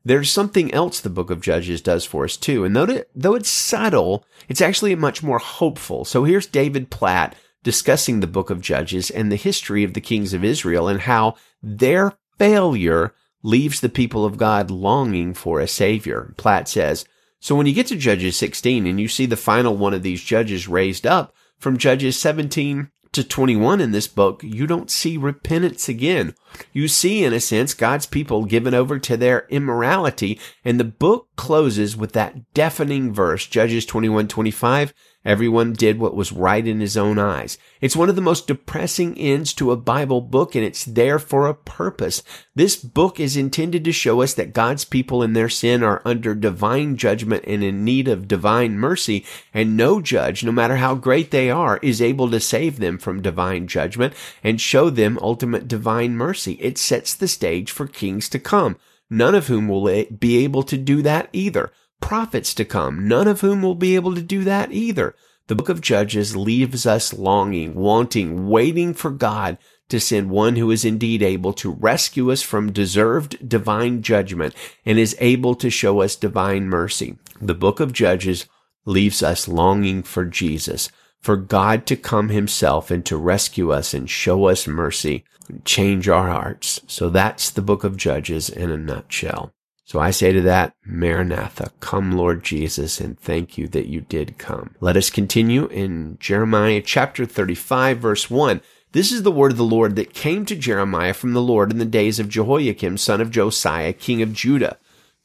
There's 0.04 0.32
something 0.32 0.74
else 0.74 1.00
the 1.00 1.10
book 1.10 1.30
of 1.30 1.42
Judges 1.42 1.82
does 1.82 2.06
for 2.06 2.24
us 2.24 2.38
too. 2.38 2.64
And 2.64 2.76
though, 2.76 3.04
though 3.14 3.36
it's 3.36 3.50
subtle, 3.50 4.26
it's 4.48 4.62
actually 4.62 4.96
much 4.96 5.22
more 5.22 5.40
hopeful. 5.40 6.06
So 6.06 6.24
here's 6.24 6.46
David 6.46 6.90
Platt 6.90 7.36
discussing 7.64 8.22
the 8.22 8.28
book 8.28 8.50
of 8.50 8.62
Judges 8.62 9.10
and 9.10 9.30
the 9.30 9.36
history 9.36 9.84
of 9.84 9.94
the 9.94 10.02
kings 10.02 10.34
of 10.34 10.46
Israel 10.46 10.88
and 10.88 11.02
how 11.02 11.36
their 11.62 12.14
failure 12.38 13.14
leaves 13.44 13.80
the 13.80 13.90
people 13.90 14.26
of 14.26 14.38
God 14.38 14.72
longing 14.72 15.34
for 15.34 15.60
a 15.60 15.68
savior. 15.68 16.34
Platt 16.38 16.68
says, 16.68 17.06
so 17.40 17.56
when 17.56 17.68
you 17.68 17.74
get 17.74 17.88
to 17.88 17.96
Judges 17.96 18.36
16 18.36 18.88
and 18.88 19.00
you 19.00 19.08
see 19.08 19.26
the 19.26 19.38
final 19.38 19.78
one 19.78 19.94
of 19.94 20.04
these 20.04 20.24
judges 20.24 20.68
raised 20.68 21.06
up 21.06 21.36
from 21.58 21.78
Judges 21.78 22.18
17 22.20 22.90
to 23.14 23.24
21 23.24 23.80
in 23.80 23.92
this 23.92 24.08
book, 24.08 24.42
you 24.44 24.68
don't 24.68 24.92
see 24.92 25.18
repentance 25.18 25.88
again. 25.88 26.36
You 26.74 26.88
see, 26.88 27.24
in 27.24 27.34
a 27.34 27.40
sense, 27.40 27.74
God's 27.74 28.06
people 28.06 28.46
given 28.46 28.74
over 28.74 29.00
to 29.00 29.16
their 29.16 29.48
immorality, 29.50 30.40
and 30.66 30.80
the 30.80 30.84
book 30.84 31.30
closes 31.36 31.96
with 31.96 32.14
that 32.14 32.54
deafening 32.54 33.14
verse, 33.14 33.46
Judges 33.46 33.86
21, 33.86 34.28
25, 34.28 34.94
Everyone 35.28 35.74
did 35.74 36.00
what 36.00 36.16
was 36.16 36.32
right 36.32 36.66
in 36.66 36.80
his 36.80 36.96
own 36.96 37.20
eyes. 37.20 37.58
It's 37.82 37.98
one 37.98 38.08
of 38.08 38.16
the 38.16 38.22
most 38.22 38.48
depressing 38.48 39.18
ends 39.18 39.54
to 39.56 39.74
a 39.74 39.76
Bible 39.76 40.22
book 40.22 40.56
and 40.56 40.64
it's 40.64 40.86
there 40.86 41.20
for 41.20 41.48
a 41.48 41.54
purpose. 41.54 42.24
This 42.56 42.78
book 42.78 43.20
is 43.20 43.36
intended 43.36 43.84
to 43.84 43.92
show 43.92 44.22
us 44.22 44.34
that 44.36 44.54
God's 44.54 44.86
people 44.86 45.22
in 45.22 45.34
their 45.34 45.50
sin 45.50 45.84
are 45.84 46.02
under 46.06 46.34
divine 46.34 46.96
judgment 46.96 47.44
and 47.46 47.62
in 47.62 47.84
need 47.84 48.08
of 48.08 48.30
divine 48.30 48.80
mercy 48.80 49.26
and 49.54 49.76
no 49.76 50.00
judge, 50.00 50.46
no 50.46 50.52
matter 50.54 50.78
how 50.78 50.96
great 50.96 51.32
they 51.32 51.52
are, 51.52 51.78
is 51.82 52.02
able 52.02 52.32
to 52.32 52.40
save 52.40 52.80
them 52.80 52.98
from 52.98 53.22
divine 53.22 53.68
judgment 53.68 54.14
and 54.46 54.62
show 54.62 54.90
them 54.90 55.20
ultimate 55.22 55.68
divine 55.68 56.16
mercy. 56.16 56.54
It 56.54 56.78
sets 56.78 57.14
the 57.14 57.28
stage 57.28 57.70
for 57.70 57.86
kings 57.86 58.30
to 58.30 58.40
come, 58.40 58.78
none 59.10 59.36
of 59.36 59.48
whom 59.48 59.68
will 59.68 60.06
be 60.06 60.38
able 60.46 60.64
to 60.64 60.78
do 60.78 61.02
that 61.02 61.28
either 61.34 61.74
prophets 62.02 62.54
to 62.56 62.66
come, 62.66 63.08
none 63.08 63.28
of 63.28 63.42
whom 63.42 63.62
will 63.62 63.76
be 63.76 63.96
able 63.96 64.16
to 64.16 64.22
do 64.22 64.44
that 64.44 64.72
either. 64.72 65.16
The 65.48 65.56
book 65.56 65.70
of 65.70 65.82
Judges 65.82 66.36
leaves 66.36 66.86
us 66.86 67.14
longing, 67.14 67.74
wanting, 67.74 68.50
waiting 68.50 68.94
for 68.94 69.12
God 69.12 69.58
to 69.90 70.00
send 70.00 70.30
one 70.30 70.58
who 70.58 70.70
is 70.72 70.84
indeed 70.84 71.24
able 71.24 71.54
to 71.54 71.72
rescue 71.72 72.32
us 72.32 72.42
from 72.42 72.74
deserved 72.74 73.48
divine 73.48 74.02
judgment 74.02 74.54
and 74.86 75.00
is 75.00 75.16
able 75.20 75.56
to 75.56 75.70
show 75.70 76.02
us 76.02 76.16
divine 76.16 76.68
mercy. 76.68 77.18
The 77.40 77.56
book 77.56 77.80
of 77.80 77.94
Judges 77.94 78.46
leaves 78.86 79.24
us 79.24 79.48
longing 79.48 80.04
for 80.04 80.26
Jesus, 80.26 80.90
for 81.22 81.38
God 81.38 81.86
to 81.88 81.96
come 81.96 82.30
himself 82.30 82.92
and 82.92 83.06
to 83.06 83.16
rescue 83.16 83.72
us 83.72 83.94
and 83.94 84.10
show 84.10 84.46
us 84.46 84.68
mercy, 84.68 85.24
change 85.64 86.10
our 86.10 86.28
hearts. 86.28 86.82
So 86.88 87.10
that's 87.10 87.50
the 87.50 87.62
book 87.62 87.86
of 87.86 87.96
Judges 87.96 88.50
in 88.50 88.70
a 88.70 88.78
nutshell. 88.78 89.54
So 89.88 90.02
I 90.02 90.12
say 90.12 90.34
to 90.34 90.42
that, 90.42 90.76
Maranatha, 90.86 91.72
come 91.80 92.12
Lord 92.12 92.44
Jesus, 92.44 93.00
and 93.00 93.18
thank 93.18 93.58
you 93.58 93.70
that 93.70 93.88
you 93.88 94.02
did 94.02 94.38
come. 94.38 94.76
Let 94.82 94.98
us 94.98 95.10
continue 95.10 95.68
in 95.68 96.18
Jeremiah 96.20 96.82
chapter 96.82 97.26
35 97.26 97.98
verse 97.98 98.30
1. 98.30 98.60
This 98.92 99.14
is 99.14 99.24
the 99.24 99.32
word 99.32 99.54
of 99.54 99.58
the 99.58 99.64
Lord 99.64 99.96
that 99.96 100.14
came 100.14 100.46
to 100.46 100.58
Jeremiah 100.58 101.14
from 101.14 101.32
the 101.32 101.42
Lord 101.42 101.72
in 101.72 101.78
the 101.78 101.86
days 101.86 102.20
of 102.20 102.28
Jehoiakim, 102.28 102.98
son 102.98 103.22
of 103.22 103.32
Josiah, 103.32 103.94
king 103.94 104.22
of 104.22 104.34
Judah. 104.34 104.78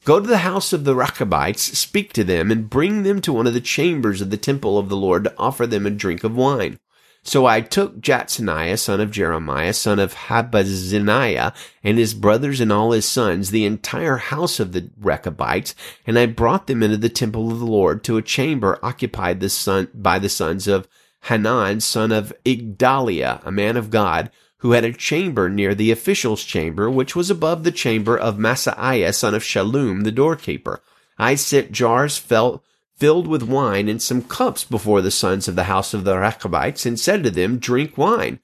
Go 0.05 0.21
to 0.21 0.27
the 0.27 0.37
house 0.37 0.71
of 0.71 0.85
the 0.85 0.95
Rechabites, 0.95 1.77
speak 1.77 2.13
to 2.13 2.23
them, 2.23 2.49
and 2.49 2.69
bring 2.69 3.03
them 3.03 3.19
to 3.19 3.33
one 3.33 3.47
of 3.47 3.53
the 3.53 3.59
chambers 3.59 4.21
of 4.21 4.29
the 4.29 4.37
temple 4.37 4.77
of 4.77 4.87
the 4.87 4.95
Lord 4.95 5.25
to 5.25 5.33
offer 5.37 5.67
them 5.67 5.85
a 5.85 5.89
drink 5.89 6.23
of 6.23 6.37
wine. 6.37 6.79
So 7.25 7.45
I 7.45 7.61
took 7.61 8.01
Jaazaniah, 8.01 8.77
son 8.77 8.99
of 8.99 9.09
Jeremiah, 9.09 9.73
son 9.73 9.97
of 9.97 10.13
Habazziniah, 10.13 11.55
and 11.81 11.97
his 11.97 12.13
brothers 12.13 12.59
and 12.59 12.71
all 12.71 12.91
his 12.91 13.05
sons, 13.05 13.49
the 13.49 13.65
entire 13.65 14.17
house 14.17 14.59
of 14.59 14.73
the 14.73 14.89
Rechabites, 14.99 15.73
and 16.05 16.19
I 16.19 16.25
brought 16.25 16.67
them 16.67 16.83
into 16.83 16.97
the 16.97 17.09
temple 17.09 17.49
of 17.51 17.59
the 17.59 17.65
Lord 17.65 18.03
to 18.03 18.17
a 18.17 18.21
chamber 18.21 18.77
occupied 18.83 19.39
the 19.39 19.49
son, 19.49 19.87
by 19.93 20.19
the 20.19 20.27
sons 20.27 20.67
of 20.67 20.87
Hanan, 21.23 21.79
son 21.79 22.11
of 22.11 22.33
Igdaliah, 22.45 23.41
a 23.45 23.51
man 23.51 23.77
of 23.77 23.89
God, 23.89 24.29
who 24.57 24.71
had 24.71 24.83
a 24.83 24.91
chamber 24.91 25.47
near 25.49 25.73
the 25.73 25.91
official's 25.91 26.43
chamber, 26.43 26.89
which 26.89 27.15
was 27.15 27.29
above 27.29 27.63
the 27.63 27.71
chamber 27.71 28.17
of 28.17 28.37
Maaseiah, 28.37 29.13
son 29.13 29.33
of 29.33 29.43
Shallum, 29.43 30.03
the 30.03 30.11
doorkeeper. 30.11 30.81
I 31.17 31.35
set 31.35 31.71
jars 31.71 32.17
felt 32.17 32.63
filled 33.03 33.27
with 33.27 33.43
wine 33.43 33.89
and 33.89 34.01
some 34.01 34.21
cups 34.21 34.63
before 34.63 35.01
the 35.01 35.11
sons 35.11 35.49
of 35.49 35.57
the 35.57 35.65
house 35.65 35.93
of 35.93 36.05
the 36.05 36.17
Rechabites 36.17 36.85
and 36.85 36.97
said 36.97 37.21
to 37.21 37.29
them, 37.29 37.59
Drink 37.59 37.97
wine. 37.97 38.39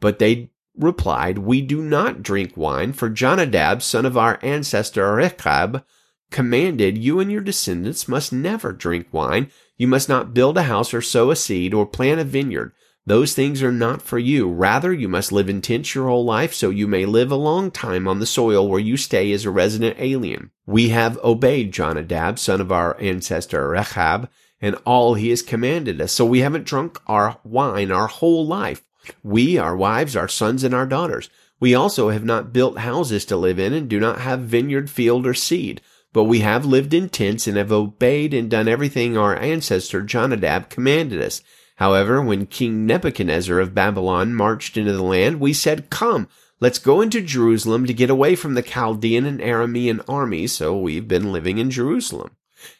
But 0.00 0.18
they 0.18 0.50
replied, 0.76 1.38
We 1.38 1.62
do 1.62 1.80
not 1.80 2.22
drink 2.22 2.54
wine, 2.54 2.92
for 2.92 3.08
Jonadab, 3.08 3.80
son 3.80 4.04
of 4.04 4.18
our 4.18 4.38
ancestor 4.42 5.14
Rechab, 5.14 5.82
commanded, 6.30 6.98
You 6.98 7.20
and 7.20 7.32
your 7.32 7.40
descendants 7.40 8.06
must 8.06 8.34
never 8.34 8.72
drink 8.72 9.06
wine. 9.12 9.50
You 9.78 9.88
must 9.88 10.10
not 10.10 10.34
build 10.34 10.58
a 10.58 10.64
house 10.64 10.92
or 10.92 11.00
sow 11.00 11.30
a 11.30 11.34
seed 11.34 11.72
or 11.72 11.86
plant 11.86 12.20
a 12.20 12.24
vineyard. 12.24 12.74
Those 13.04 13.34
things 13.34 13.62
are 13.64 13.72
not 13.72 14.00
for 14.00 14.18
you. 14.18 14.48
Rather, 14.48 14.92
you 14.92 15.08
must 15.08 15.32
live 15.32 15.48
in 15.48 15.60
tents 15.60 15.94
your 15.94 16.06
whole 16.06 16.24
life 16.24 16.54
so 16.54 16.70
you 16.70 16.86
may 16.86 17.04
live 17.04 17.32
a 17.32 17.36
long 17.36 17.72
time 17.72 18.06
on 18.06 18.20
the 18.20 18.26
soil 18.26 18.68
where 18.68 18.78
you 18.78 18.96
stay 18.96 19.32
as 19.32 19.44
a 19.44 19.50
resident 19.50 19.96
alien. 19.98 20.52
We 20.66 20.90
have 20.90 21.18
obeyed 21.18 21.72
Jonadab, 21.72 22.38
son 22.38 22.60
of 22.60 22.70
our 22.70 23.00
ancestor 23.00 23.68
Rechab, 23.68 24.28
and 24.60 24.76
all 24.86 25.14
he 25.14 25.30
has 25.30 25.42
commanded 25.42 26.00
us. 26.00 26.12
So 26.12 26.24
we 26.24 26.40
haven't 26.40 26.66
drunk 26.66 27.00
our 27.08 27.38
wine 27.42 27.90
our 27.90 28.06
whole 28.06 28.46
life. 28.46 28.84
We, 29.24 29.58
our 29.58 29.76
wives, 29.76 30.14
our 30.14 30.28
sons, 30.28 30.62
and 30.62 30.72
our 30.72 30.86
daughters. 30.86 31.28
We 31.58 31.74
also 31.74 32.10
have 32.10 32.24
not 32.24 32.52
built 32.52 32.78
houses 32.78 33.24
to 33.26 33.36
live 33.36 33.58
in 33.58 33.72
and 33.72 33.88
do 33.88 33.98
not 33.98 34.20
have 34.20 34.40
vineyard, 34.40 34.88
field, 34.88 35.26
or 35.26 35.34
seed. 35.34 35.80
But 36.12 36.24
we 36.24 36.40
have 36.40 36.64
lived 36.64 36.94
in 36.94 37.08
tents 37.08 37.48
and 37.48 37.56
have 37.56 37.72
obeyed 37.72 38.32
and 38.32 38.48
done 38.48 38.68
everything 38.68 39.16
our 39.16 39.36
ancestor 39.36 40.02
Jonadab 40.02 40.68
commanded 40.68 41.20
us. 41.20 41.42
However, 41.76 42.20
when 42.20 42.46
King 42.46 42.86
Nebuchadnezzar 42.86 43.58
of 43.58 43.74
Babylon 43.74 44.34
marched 44.34 44.76
into 44.76 44.92
the 44.92 45.02
land, 45.02 45.40
we 45.40 45.52
said, 45.52 45.90
Come, 45.90 46.28
let's 46.60 46.78
go 46.78 47.00
into 47.00 47.20
Jerusalem 47.20 47.86
to 47.86 47.94
get 47.94 48.10
away 48.10 48.36
from 48.36 48.54
the 48.54 48.62
Chaldean 48.62 49.26
and 49.26 49.40
Aramean 49.40 50.04
armies, 50.08 50.52
so 50.52 50.76
we've 50.78 51.08
been 51.08 51.32
living 51.32 51.58
in 51.58 51.70
Jerusalem. 51.70 52.36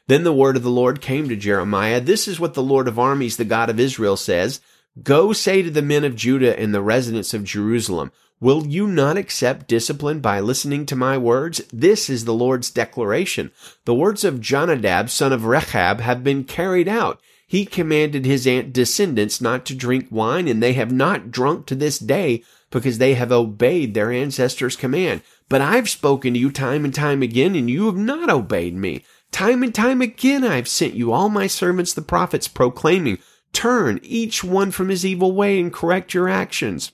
Then 0.07 0.25
the 0.25 0.33
word 0.33 0.57
of 0.57 0.63
the 0.63 0.71
Lord 0.71 1.01
came 1.01 1.29
to 1.29 1.37
Jeremiah. 1.37 2.01
This 2.01 2.29
is 2.29 2.39
what 2.39 2.55
the 2.55 2.63
Lord 2.63 2.87
of 2.87 2.99
armies, 2.99 3.37
the 3.37 3.45
God 3.45 3.71
of 3.71 3.81
Israel, 3.81 4.17
says. 4.17 4.61
Go 5.03 5.33
say 5.33 5.63
to 5.63 5.71
the 5.71 5.83
men 5.83 6.05
of 6.05 6.17
Judah 6.17 6.59
and 6.59 6.75
the 6.75 6.83
residents 6.83 7.33
of 7.33 7.45
Jerusalem, 7.45 8.13
Will 8.41 8.67
you 8.67 8.89
not 8.89 9.17
accept 9.17 9.69
discipline 9.69 10.19
by 10.19 10.41
listening 10.41 10.85
to 10.87 10.97
my 10.97 11.17
words? 11.17 11.63
This 11.73 12.11
is 12.11 12.25
the 12.25 12.35
Lord's 12.35 12.71
declaration. 12.71 13.53
The 13.85 13.95
words 13.95 14.25
of 14.25 14.41
Jonadab, 14.41 15.11
son 15.11 15.33
of 15.33 15.45
Rechab, 15.45 16.01
have 16.01 16.25
been 16.25 16.43
carried 16.43 16.89
out. 16.89 17.21
He 17.53 17.67
commanded 17.67 18.25
his 18.25 18.45
descendants 18.73 19.39
not 19.43 19.67
to 19.67 19.75
drink 19.75 20.07
wine, 20.11 20.49
and 20.49 20.63
they 20.63 20.73
have 20.73 20.91
not 20.91 21.31
drunk 21.31 21.67
to 21.67 21.75
this 21.75 21.99
day 21.99 22.45
because 22.71 22.97
they 22.97 23.13
have 23.13 23.31
obeyed 23.31 23.93
their 23.93 24.11
ancestors' 24.11 24.75
command. 24.75 25.21
But 25.51 25.61
I've 25.61 25.91
spoken 25.91 26.33
to 26.33 26.41
you 26.41 26.51
time 26.51 26.83
and 26.83 26.95
time 26.95 27.21
again, 27.21 27.55
and 27.55 27.69
you 27.69 27.85
have 27.85 27.97
not 27.99 28.31
obeyed 28.31 28.75
me. 28.75 29.05
Time 29.33 29.63
and 29.63 29.75
time 29.75 30.01
again 30.01 30.45
I've 30.45 30.67
sent 30.67 30.95
you 30.95 31.13
all 31.13 31.29
my 31.29 31.47
servants 31.47 31.93
the 31.93 32.01
prophets 32.01 32.49
proclaiming, 32.49 33.19
turn 33.53 34.01
each 34.03 34.43
one 34.43 34.71
from 34.71 34.89
his 34.89 35.05
evil 35.05 35.33
way 35.33 35.61
and 35.61 35.71
correct 35.71 36.15
your 36.15 36.31
actions. 36.31 36.93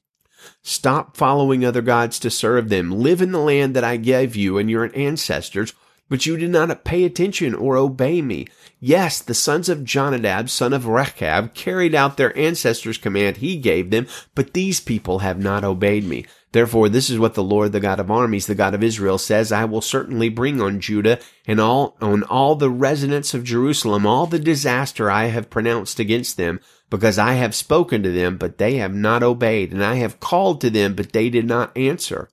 Stop 0.64 1.16
following 1.16 1.64
other 1.64 1.82
gods 1.82 2.18
to 2.18 2.30
serve 2.30 2.68
them. 2.68 2.90
Live 2.90 3.22
in 3.22 3.30
the 3.30 3.38
land 3.38 3.76
that 3.76 3.84
I 3.84 3.96
gave 3.96 4.34
you 4.34 4.58
and 4.58 4.68
your 4.68 4.90
ancestors, 4.96 5.72
but 6.08 6.26
you 6.26 6.36
did 6.36 6.50
not 6.50 6.84
pay 6.84 7.04
attention 7.04 7.54
or 7.54 7.76
obey 7.76 8.22
me. 8.22 8.46
Yes, 8.80 9.20
the 9.20 9.34
sons 9.34 9.68
of 9.68 9.84
Jonadab, 9.84 10.48
son 10.48 10.72
of 10.72 10.86
Rechab, 10.86 11.54
carried 11.54 11.94
out 11.94 12.16
their 12.16 12.36
ancestors' 12.36 12.98
command 12.98 13.38
he 13.38 13.56
gave 13.56 13.90
them, 13.90 14.06
but 14.34 14.54
these 14.54 14.80
people 14.80 15.20
have 15.20 15.38
not 15.38 15.64
obeyed 15.64 16.04
me. 16.04 16.24
Therefore, 16.52 16.88
this 16.88 17.10
is 17.10 17.18
what 17.18 17.34
the 17.34 17.42
Lord, 17.42 17.72
the 17.72 17.80
God 17.80 18.00
of 18.00 18.10
armies, 18.10 18.46
the 18.46 18.54
God 18.54 18.74
of 18.74 18.82
Israel 18.82 19.18
says, 19.18 19.52
I 19.52 19.66
will 19.66 19.82
certainly 19.82 20.30
bring 20.30 20.62
on 20.62 20.80
Judah 20.80 21.18
and 21.46 21.60
all, 21.60 21.96
on 22.00 22.22
all 22.22 22.54
the 22.54 22.70
residents 22.70 23.34
of 23.34 23.44
Jerusalem, 23.44 24.06
all 24.06 24.26
the 24.26 24.38
disaster 24.38 25.10
I 25.10 25.26
have 25.26 25.50
pronounced 25.50 26.00
against 26.00 26.38
them, 26.38 26.60
because 26.88 27.18
I 27.18 27.34
have 27.34 27.54
spoken 27.54 28.02
to 28.02 28.10
them, 28.10 28.38
but 28.38 28.56
they 28.56 28.76
have 28.76 28.94
not 28.94 29.22
obeyed, 29.22 29.72
and 29.72 29.84
I 29.84 29.96
have 29.96 30.20
called 30.20 30.62
to 30.62 30.70
them, 30.70 30.94
but 30.94 31.12
they 31.12 31.28
did 31.28 31.44
not 31.44 31.76
answer. 31.76 32.30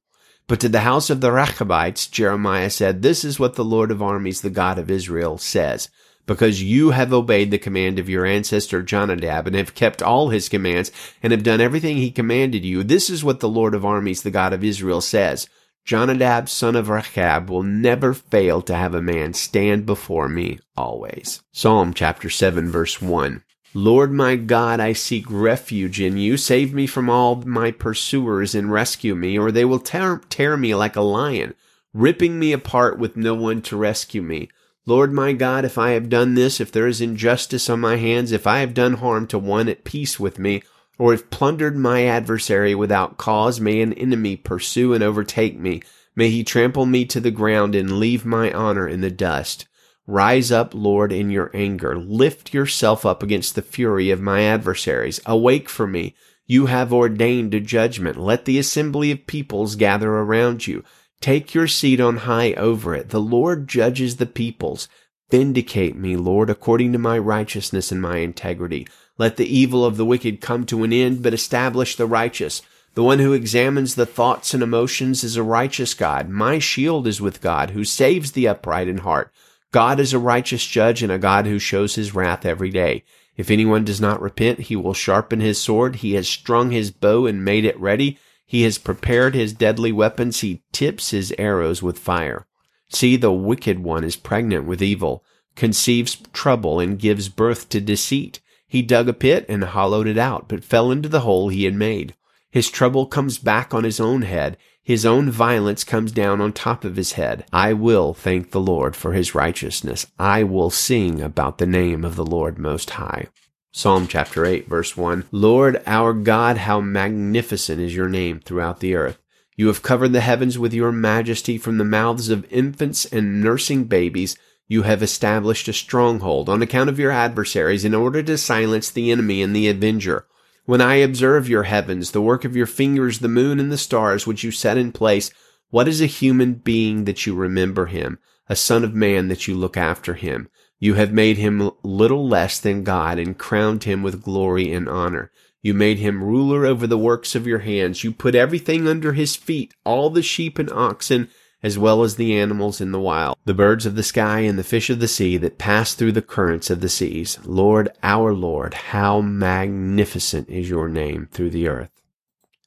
But 0.47 0.59
to 0.59 0.69
the 0.69 0.81
house 0.81 1.09
of 1.09 1.21
the 1.21 1.31
Rechabites, 1.31 2.07
Jeremiah 2.07 2.69
said, 2.69 3.01
This 3.01 3.23
is 3.23 3.39
what 3.39 3.55
the 3.55 3.65
Lord 3.65 3.89
of 3.89 4.01
armies, 4.01 4.41
the 4.41 4.51
God 4.51 4.77
of 4.77 4.91
Israel, 4.91 5.37
says. 5.39 5.89
Because 6.27 6.61
you 6.61 6.91
have 6.91 7.13
obeyed 7.13 7.51
the 7.51 7.57
command 7.57 7.99
of 7.99 8.09
your 8.09 8.25
ancestor 8.25 8.81
Jonadab 8.81 9.47
and 9.47 9.55
have 9.55 9.75
kept 9.75 10.01
all 10.01 10.29
his 10.29 10.49
commands 10.49 10.91
and 11.21 11.31
have 11.31 11.43
done 11.43 11.61
everything 11.61 11.97
he 11.97 12.11
commanded 12.11 12.65
you, 12.65 12.83
this 12.83 13.09
is 13.09 13.23
what 13.23 13.39
the 13.39 13.49
Lord 13.49 13.75
of 13.75 13.85
armies, 13.85 14.23
the 14.23 14.31
God 14.31 14.53
of 14.53 14.63
Israel, 14.63 15.01
says. 15.01 15.47
Jonadab, 15.83 16.49
son 16.49 16.75
of 16.75 16.89
Rechab, 16.89 17.47
will 17.49 17.61
never 17.61 18.13
fail 18.15 18.61
to 18.63 18.75
have 18.75 18.95
a 18.95 19.03
man 19.03 19.33
stand 19.33 19.85
before 19.85 20.27
me 20.27 20.59
always. 20.75 21.43
Psalm 21.51 21.93
chapter 21.93 22.27
7 22.27 22.71
verse 22.71 22.99
1. 22.99 23.43
Lord 23.77 24.13
my 24.13 24.37
God, 24.37 24.79
I 24.79 24.93
seek 24.93 25.25
refuge 25.29 25.99
in 25.99 26.15
you. 26.15 26.37
Save 26.37 26.73
me 26.73 26.87
from 26.87 27.09
all 27.09 27.35
my 27.45 27.71
pursuers 27.71 28.55
and 28.55 28.71
rescue 28.71 29.15
me, 29.15 29.37
or 29.37 29.51
they 29.51 29.65
will 29.65 29.79
tear, 29.79 30.21
tear 30.29 30.55
me 30.55 30.73
like 30.73 30.95
a 30.95 31.01
lion, 31.01 31.55
ripping 31.93 32.39
me 32.39 32.53
apart 32.53 32.97
with 32.97 33.17
no 33.17 33.33
one 33.35 33.61
to 33.63 33.75
rescue 33.75 34.21
me. 34.21 34.47
Lord 34.85 35.11
my 35.11 35.33
God, 35.33 35.65
if 35.65 35.77
I 35.77 35.89
have 35.89 36.07
done 36.07 36.35
this, 36.35 36.61
if 36.61 36.71
there 36.71 36.87
is 36.87 37.01
injustice 37.01 37.69
on 37.69 37.81
my 37.81 37.97
hands, 37.97 38.31
if 38.31 38.47
I 38.47 38.59
have 38.59 38.73
done 38.73 38.93
harm 38.93 39.27
to 39.27 39.37
one 39.37 39.67
at 39.67 39.83
peace 39.83 40.17
with 40.17 40.39
me, 40.39 40.63
or 40.97 41.13
if 41.13 41.29
plundered 41.29 41.75
my 41.75 42.05
adversary 42.05 42.75
without 42.75 43.17
cause, 43.17 43.59
may 43.59 43.81
an 43.81 43.91
enemy 43.91 44.37
pursue 44.37 44.93
and 44.93 45.03
overtake 45.03 45.59
me. 45.59 45.81
May 46.15 46.29
he 46.29 46.45
trample 46.45 46.85
me 46.85 47.03
to 47.07 47.19
the 47.19 47.29
ground 47.29 47.75
and 47.75 47.99
leave 47.99 48.25
my 48.25 48.53
honor 48.53 48.87
in 48.87 49.01
the 49.01 49.11
dust. 49.11 49.67
Rise 50.07 50.51
up, 50.51 50.73
Lord, 50.75 51.11
in 51.11 51.31
your 51.31 51.49
anger. 51.53 51.97
Lift 51.97 52.53
yourself 52.53 53.05
up 53.05 53.23
against 53.23 53.55
the 53.55 53.63
fury 53.63 54.11
of 54.11 54.21
my 54.21 54.43
adversaries. 54.43 55.19
Awake 55.25 55.67
for 55.67 55.87
me. 55.87 56.15
You 56.45 56.67
have 56.67 56.93
ordained 56.93 57.55
a 57.55 57.59
judgment. 57.59 58.17
Let 58.17 58.45
the 58.45 58.59
assembly 58.59 59.09
of 59.09 59.25
peoples 59.25 59.75
gather 59.75 60.11
around 60.11 60.67
you. 60.67 60.83
Take 61.21 61.55
your 61.55 61.67
seat 61.67 61.99
on 61.99 62.17
high 62.17 62.53
over 62.53 62.93
it. 62.93 63.09
The 63.09 63.19
Lord 63.19 63.67
judges 63.67 64.17
the 64.17 64.27
peoples. 64.27 64.87
Vindicate 65.31 65.95
me, 65.95 66.15
Lord, 66.15 66.51
according 66.51 66.91
to 66.93 66.99
my 66.99 67.17
righteousness 67.17 67.91
and 67.91 67.99
my 67.99 68.17
integrity. 68.17 68.87
Let 69.17 69.37
the 69.37 69.47
evil 69.47 69.83
of 69.83 69.97
the 69.97 70.05
wicked 70.05 70.39
come 70.39 70.67
to 70.67 70.83
an 70.83 70.93
end, 70.93 71.23
but 71.23 71.33
establish 71.33 71.95
the 71.95 72.05
righteous. 72.05 72.61
The 72.93 73.03
one 73.03 73.19
who 73.19 73.33
examines 73.33 73.95
the 73.95 74.05
thoughts 74.05 74.53
and 74.53 74.61
emotions 74.61 75.23
is 75.23 75.35
a 75.35 75.43
righteous 75.43 75.95
God. 75.95 76.29
My 76.29 76.59
shield 76.59 77.07
is 77.07 77.19
with 77.19 77.41
God, 77.41 77.71
who 77.71 77.83
saves 77.83 78.33
the 78.33 78.47
upright 78.47 78.87
in 78.87 78.99
heart. 78.99 79.33
God 79.75 79.99
is 79.99 80.13
a 80.13 80.19
righteous 80.19 80.65
judge 80.65 81.03
and 81.03 81.11
a 81.11 81.19
God 81.19 81.45
who 81.45 81.59
shows 81.59 81.95
his 81.95 82.15
wrath 82.15 82.45
every 82.45 82.69
day. 82.69 83.03
If 83.35 83.51
anyone 83.51 83.83
does 83.83 83.99
not 83.99 84.21
repent, 84.21 84.61
he 84.61 84.75
will 84.77 84.93
sharpen 84.93 85.41
his 85.41 85.61
sword. 85.61 85.97
He 85.97 86.13
has 86.13 86.29
strung 86.29 86.71
his 86.71 86.91
bow 86.91 87.25
and 87.25 87.43
made 87.43 87.65
it 87.65 87.77
ready. 87.77 88.17
He 88.45 88.61
has 88.61 88.77
prepared 88.77 89.35
his 89.35 89.51
deadly 89.51 89.91
weapons. 89.91 90.39
He 90.39 90.63
tips 90.71 91.11
his 91.11 91.33
arrows 91.37 91.83
with 91.83 91.99
fire. 91.99 92.47
See, 92.87 93.17
the 93.17 93.33
wicked 93.33 93.79
one 93.79 94.05
is 94.05 94.15
pregnant 94.15 94.63
with 94.63 94.81
evil, 94.81 95.25
conceives 95.57 96.23
trouble, 96.31 96.79
and 96.79 96.97
gives 96.97 97.27
birth 97.27 97.67
to 97.67 97.81
deceit. 97.81 98.39
He 98.69 98.81
dug 98.81 99.09
a 99.09 99.13
pit 99.13 99.45
and 99.49 99.61
hollowed 99.61 100.07
it 100.07 100.17
out, 100.17 100.47
but 100.47 100.63
fell 100.63 100.89
into 100.89 101.09
the 101.09 101.19
hole 101.19 101.49
he 101.49 101.65
had 101.65 101.75
made. 101.75 102.15
His 102.49 102.69
trouble 102.69 103.07
comes 103.07 103.39
back 103.39 103.73
on 103.73 103.83
his 103.83 103.99
own 103.99 104.21
head. 104.21 104.55
His 104.85 105.03
own 105.03 105.31
violence 105.31 105.83
comes 105.83 106.11
down 106.11 106.39
on 106.39 106.53
top 106.53 106.83
of 106.83 106.95
his 106.95 107.13
head. 107.13 107.43
I 107.51 107.73
will 107.73 108.13
thank 108.13 108.51
the 108.51 108.59
Lord 108.59 108.95
for 108.95 109.13
his 109.13 109.33
righteousness. 109.33 110.05
I 110.19 110.43
will 110.43 110.69
sing 110.69 111.21
about 111.21 111.57
the 111.57 111.65
name 111.65 112.05
of 112.05 112.15
the 112.15 112.25
Lord 112.25 112.59
Most 112.59 112.91
High. 112.91 113.29
Psalm 113.71 114.07
chapter 114.07 114.45
8 114.45 114.67
verse 114.67 114.95
1. 114.95 115.25
Lord 115.31 115.81
our 115.87 116.13
God, 116.13 116.57
how 116.57 116.81
magnificent 116.81 117.81
is 117.81 117.95
your 117.95 118.07
name 118.07 118.39
throughout 118.39 118.79
the 118.79 118.93
earth. 118.93 119.17
You 119.55 119.67
have 119.67 119.81
covered 119.81 120.13
the 120.13 120.21
heavens 120.21 120.59
with 120.59 120.71
your 120.71 120.91
majesty 120.91 121.57
from 121.57 121.79
the 121.79 121.83
mouths 121.83 122.29
of 122.29 122.45
infants 122.53 123.05
and 123.05 123.41
nursing 123.41 123.85
babies. 123.85 124.37
You 124.67 124.83
have 124.83 125.01
established 125.01 125.67
a 125.67 125.73
stronghold 125.73 126.47
on 126.47 126.61
account 126.61 126.91
of 126.91 126.99
your 126.99 127.11
adversaries 127.11 127.85
in 127.85 127.95
order 127.95 128.21
to 128.21 128.37
silence 128.37 128.91
the 128.91 129.09
enemy 129.09 129.41
and 129.41 129.55
the 129.55 129.67
avenger. 129.67 130.27
When 130.65 130.81
I 130.81 130.95
observe 130.95 131.47
your 131.47 131.63
heavens, 131.63 132.11
the 132.11 132.21
work 132.21 132.43
of 132.43 132.55
your 132.55 132.65
fingers, 132.65 133.19
the 133.19 133.27
moon 133.27 133.59
and 133.59 133.71
the 133.71 133.77
stars 133.77 134.25
which 134.25 134.43
you 134.43 134.49
set 134.49 134.77
in 134.77 134.91
place, 134.91 135.29
what 135.69 135.87
is 135.87 136.01
a 136.01 136.07
human 136.07 136.55
being 136.55 137.05
that 137.05 137.27
you 137.27 137.35
remember 137.35 137.85
him, 137.85 138.17
a 138.49 138.55
son 138.55 138.83
of 138.83 138.95
man 138.95 139.27
that 139.27 139.47
you 139.47 139.53
look 139.55 139.77
after 139.77 140.15
him? 140.15 140.49
You 140.79 140.95
have 140.95 141.13
made 141.13 141.37
him 141.37 141.69
little 141.83 142.27
less 142.27 142.59
than 142.59 142.83
God 142.83 143.19
and 143.19 143.37
crowned 143.37 143.83
him 143.83 144.01
with 144.01 144.23
glory 144.23 144.71
and 144.71 144.89
honor. 144.89 145.31
You 145.61 145.73
made 145.73 145.99
him 145.99 146.23
ruler 146.23 146.65
over 146.65 146.87
the 146.87 146.97
works 146.97 147.35
of 147.35 147.47
your 147.47 147.59
hands. 147.59 148.03
You 148.03 148.11
put 148.11 148.35
everything 148.35 148.87
under 148.87 149.13
his 149.13 149.35
feet, 149.35 149.73
all 149.83 150.09
the 150.09 150.23
sheep 150.23 150.57
and 150.57 150.71
oxen, 150.71 151.29
as 151.63 151.77
well 151.77 152.03
as 152.03 152.15
the 152.15 152.37
animals 152.37 152.79
in 152.81 152.91
the 152.91 152.99
wild, 152.99 153.37
the 153.45 153.53
birds 153.53 153.85
of 153.85 153.95
the 153.95 154.03
sky 154.03 154.41
and 154.41 154.57
the 154.59 154.63
fish 154.63 154.89
of 154.89 154.99
the 154.99 155.07
sea 155.07 155.37
that 155.37 155.57
pass 155.57 155.93
through 155.93 156.11
the 156.11 156.21
currents 156.21 156.69
of 156.69 156.81
the 156.81 156.89
seas. 156.89 157.39
Lord, 157.43 157.89
our 158.03 158.33
Lord, 158.33 158.73
how 158.73 159.21
magnificent 159.21 160.49
is 160.49 160.69
your 160.69 160.89
name 160.89 161.27
through 161.31 161.49
the 161.51 161.67
earth. 161.67 161.89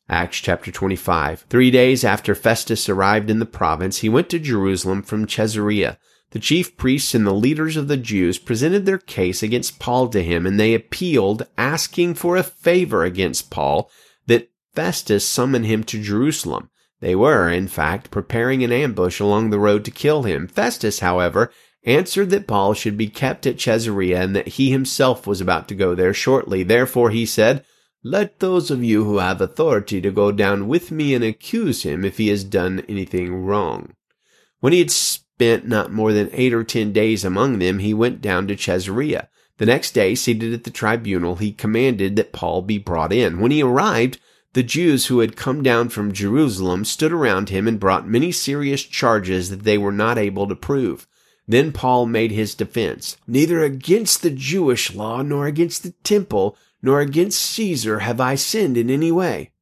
Acts 0.08 0.38
chapter 0.38 0.72
25. 0.72 1.44
Three 1.50 1.70
days 1.70 2.02
after 2.02 2.34
Festus 2.34 2.88
arrived 2.88 3.28
in 3.28 3.40
the 3.40 3.46
province, 3.46 3.98
he 3.98 4.08
went 4.08 4.30
to 4.30 4.38
Jerusalem 4.38 5.02
from 5.02 5.26
Caesarea. 5.26 5.98
The 6.30 6.38
chief 6.38 6.76
priests 6.76 7.14
and 7.14 7.26
the 7.26 7.32
leaders 7.32 7.76
of 7.76 7.88
the 7.88 7.96
Jews 7.96 8.38
presented 8.38 8.86
their 8.86 8.98
case 8.98 9.42
against 9.42 9.78
Paul 9.78 10.08
to 10.08 10.22
him, 10.22 10.46
and 10.46 10.58
they 10.58 10.74
appealed, 10.74 11.46
asking 11.56 12.14
for 12.14 12.36
a 12.36 12.42
favor 12.42 13.04
against 13.04 13.50
Paul, 13.50 13.90
that 14.26 14.50
Festus 14.74 15.26
summon 15.26 15.64
him 15.64 15.84
to 15.84 16.02
Jerusalem. 16.02 16.70
They 17.00 17.14
were, 17.14 17.48
in 17.48 17.68
fact, 17.68 18.10
preparing 18.10 18.64
an 18.64 18.72
ambush 18.72 19.20
along 19.20 19.50
the 19.50 19.58
road 19.58 19.84
to 19.84 19.90
kill 19.90 20.24
him. 20.24 20.48
Festus, 20.48 20.98
however, 21.00 21.52
answered 21.84 22.30
that 22.30 22.46
Paul 22.46 22.74
should 22.74 22.96
be 22.96 23.08
kept 23.08 23.46
at 23.46 23.58
Caesarea 23.58 24.20
and 24.20 24.34
that 24.34 24.48
he 24.48 24.70
himself 24.70 25.26
was 25.26 25.40
about 25.40 25.68
to 25.68 25.74
go 25.74 25.94
there 25.94 26.12
shortly. 26.12 26.62
Therefore 26.62 27.10
he 27.10 27.24
said, 27.24 27.64
Let 28.02 28.40
those 28.40 28.70
of 28.70 28.82
you 28.82 29.04
who 29.04 29.18
have 29.18 29.40
authority 29.40 30.00
to 30.00 30.10
go 30.10 30.32
down 30.32 30.66
with 30.66 30.90
me 30.90 31.14
and 31.14 31.24
accuse 31.24 31.84
him 31.84 32.04
if 32.04 32.18
he 32.18 32.28
has 32.28 32.44
done 32.44 32.84
anything 32.88 33.34
wrong. 33.34 33.94
When 34.60 34.72
he 34.72 34.80
had 34.80 34.90
spent 34.90 35.68
not 35.68 35.92
more 35.92 36.12
than 36.12 36.30
eight 36.32 36.52
or 36.52 36.64
ten 36.64 36.92
days 36.92 37.24
among 37.24 37.60
them, 37.60 37.78
he 37.78 37.94
went 37.94 38.20
down 38.20 38.48
to 38.48 38.56
Caesarea. 38.56 39.28
The 39.58 39.66
next 39.66 39.92
day, 39.92 40.14
seated 40.14 40.52
at 40.52 40.64
the 40.64 40.70
tribunal, 40.70 41.36
he 41.36 41.52
commanded 41.52 42.16
that 42.16 42.32
Paul 42.32 42.62
be 42.62 42.78
brought 42.78 43.12
in. 43.12 43.40
When 43.40 43.50
he 43.50 43.62
arrived, 43.62 44.20
the 44.58 44.64
Jews 44.64 45.06
who 45.06 45.20
had 45.20 45.36
come 45.36 45.62
down 45.62 45.88
from 45.88 46.10
Jerusalem 46.10 46.84
stood 46.84 47.12
around 47.12 47.48
him 47.48 47.68
and 47.68 47.78
brought 47.78 48.08
many 48.08 48.32
serious 48.32 48.82
charges 48.82 49.50
that 49.50 49.62
they 49.62 49.78
were 49.78 49.92
not 49.92 50.18
able 50.18 50.48
to 50.48 50.56
prove. 50.56 51.06
Then 51.46 51.70
Paul 51.70 52.06
made 52.06 52.32
his 52.32 52.56
defense. 52.56 53.16
Neither 53.28 53.62
against 53.62 54.20
the 54.20 54.30
Jewish 54.30 54.92
law, 54.92 55.22
nor 55.22 55.46
against 55.46 55.84
the 55.84 55.92
temple, 56.02 56.56
nor 56.82 56.98
against 56.98 57.40
Caesar 57.40 58.00
have 58.00 58.20
I 58.20 58.34
sinned 58.34 58.76
in 58.76 58.90
any 58.90 59.12
way. 59.12 59.52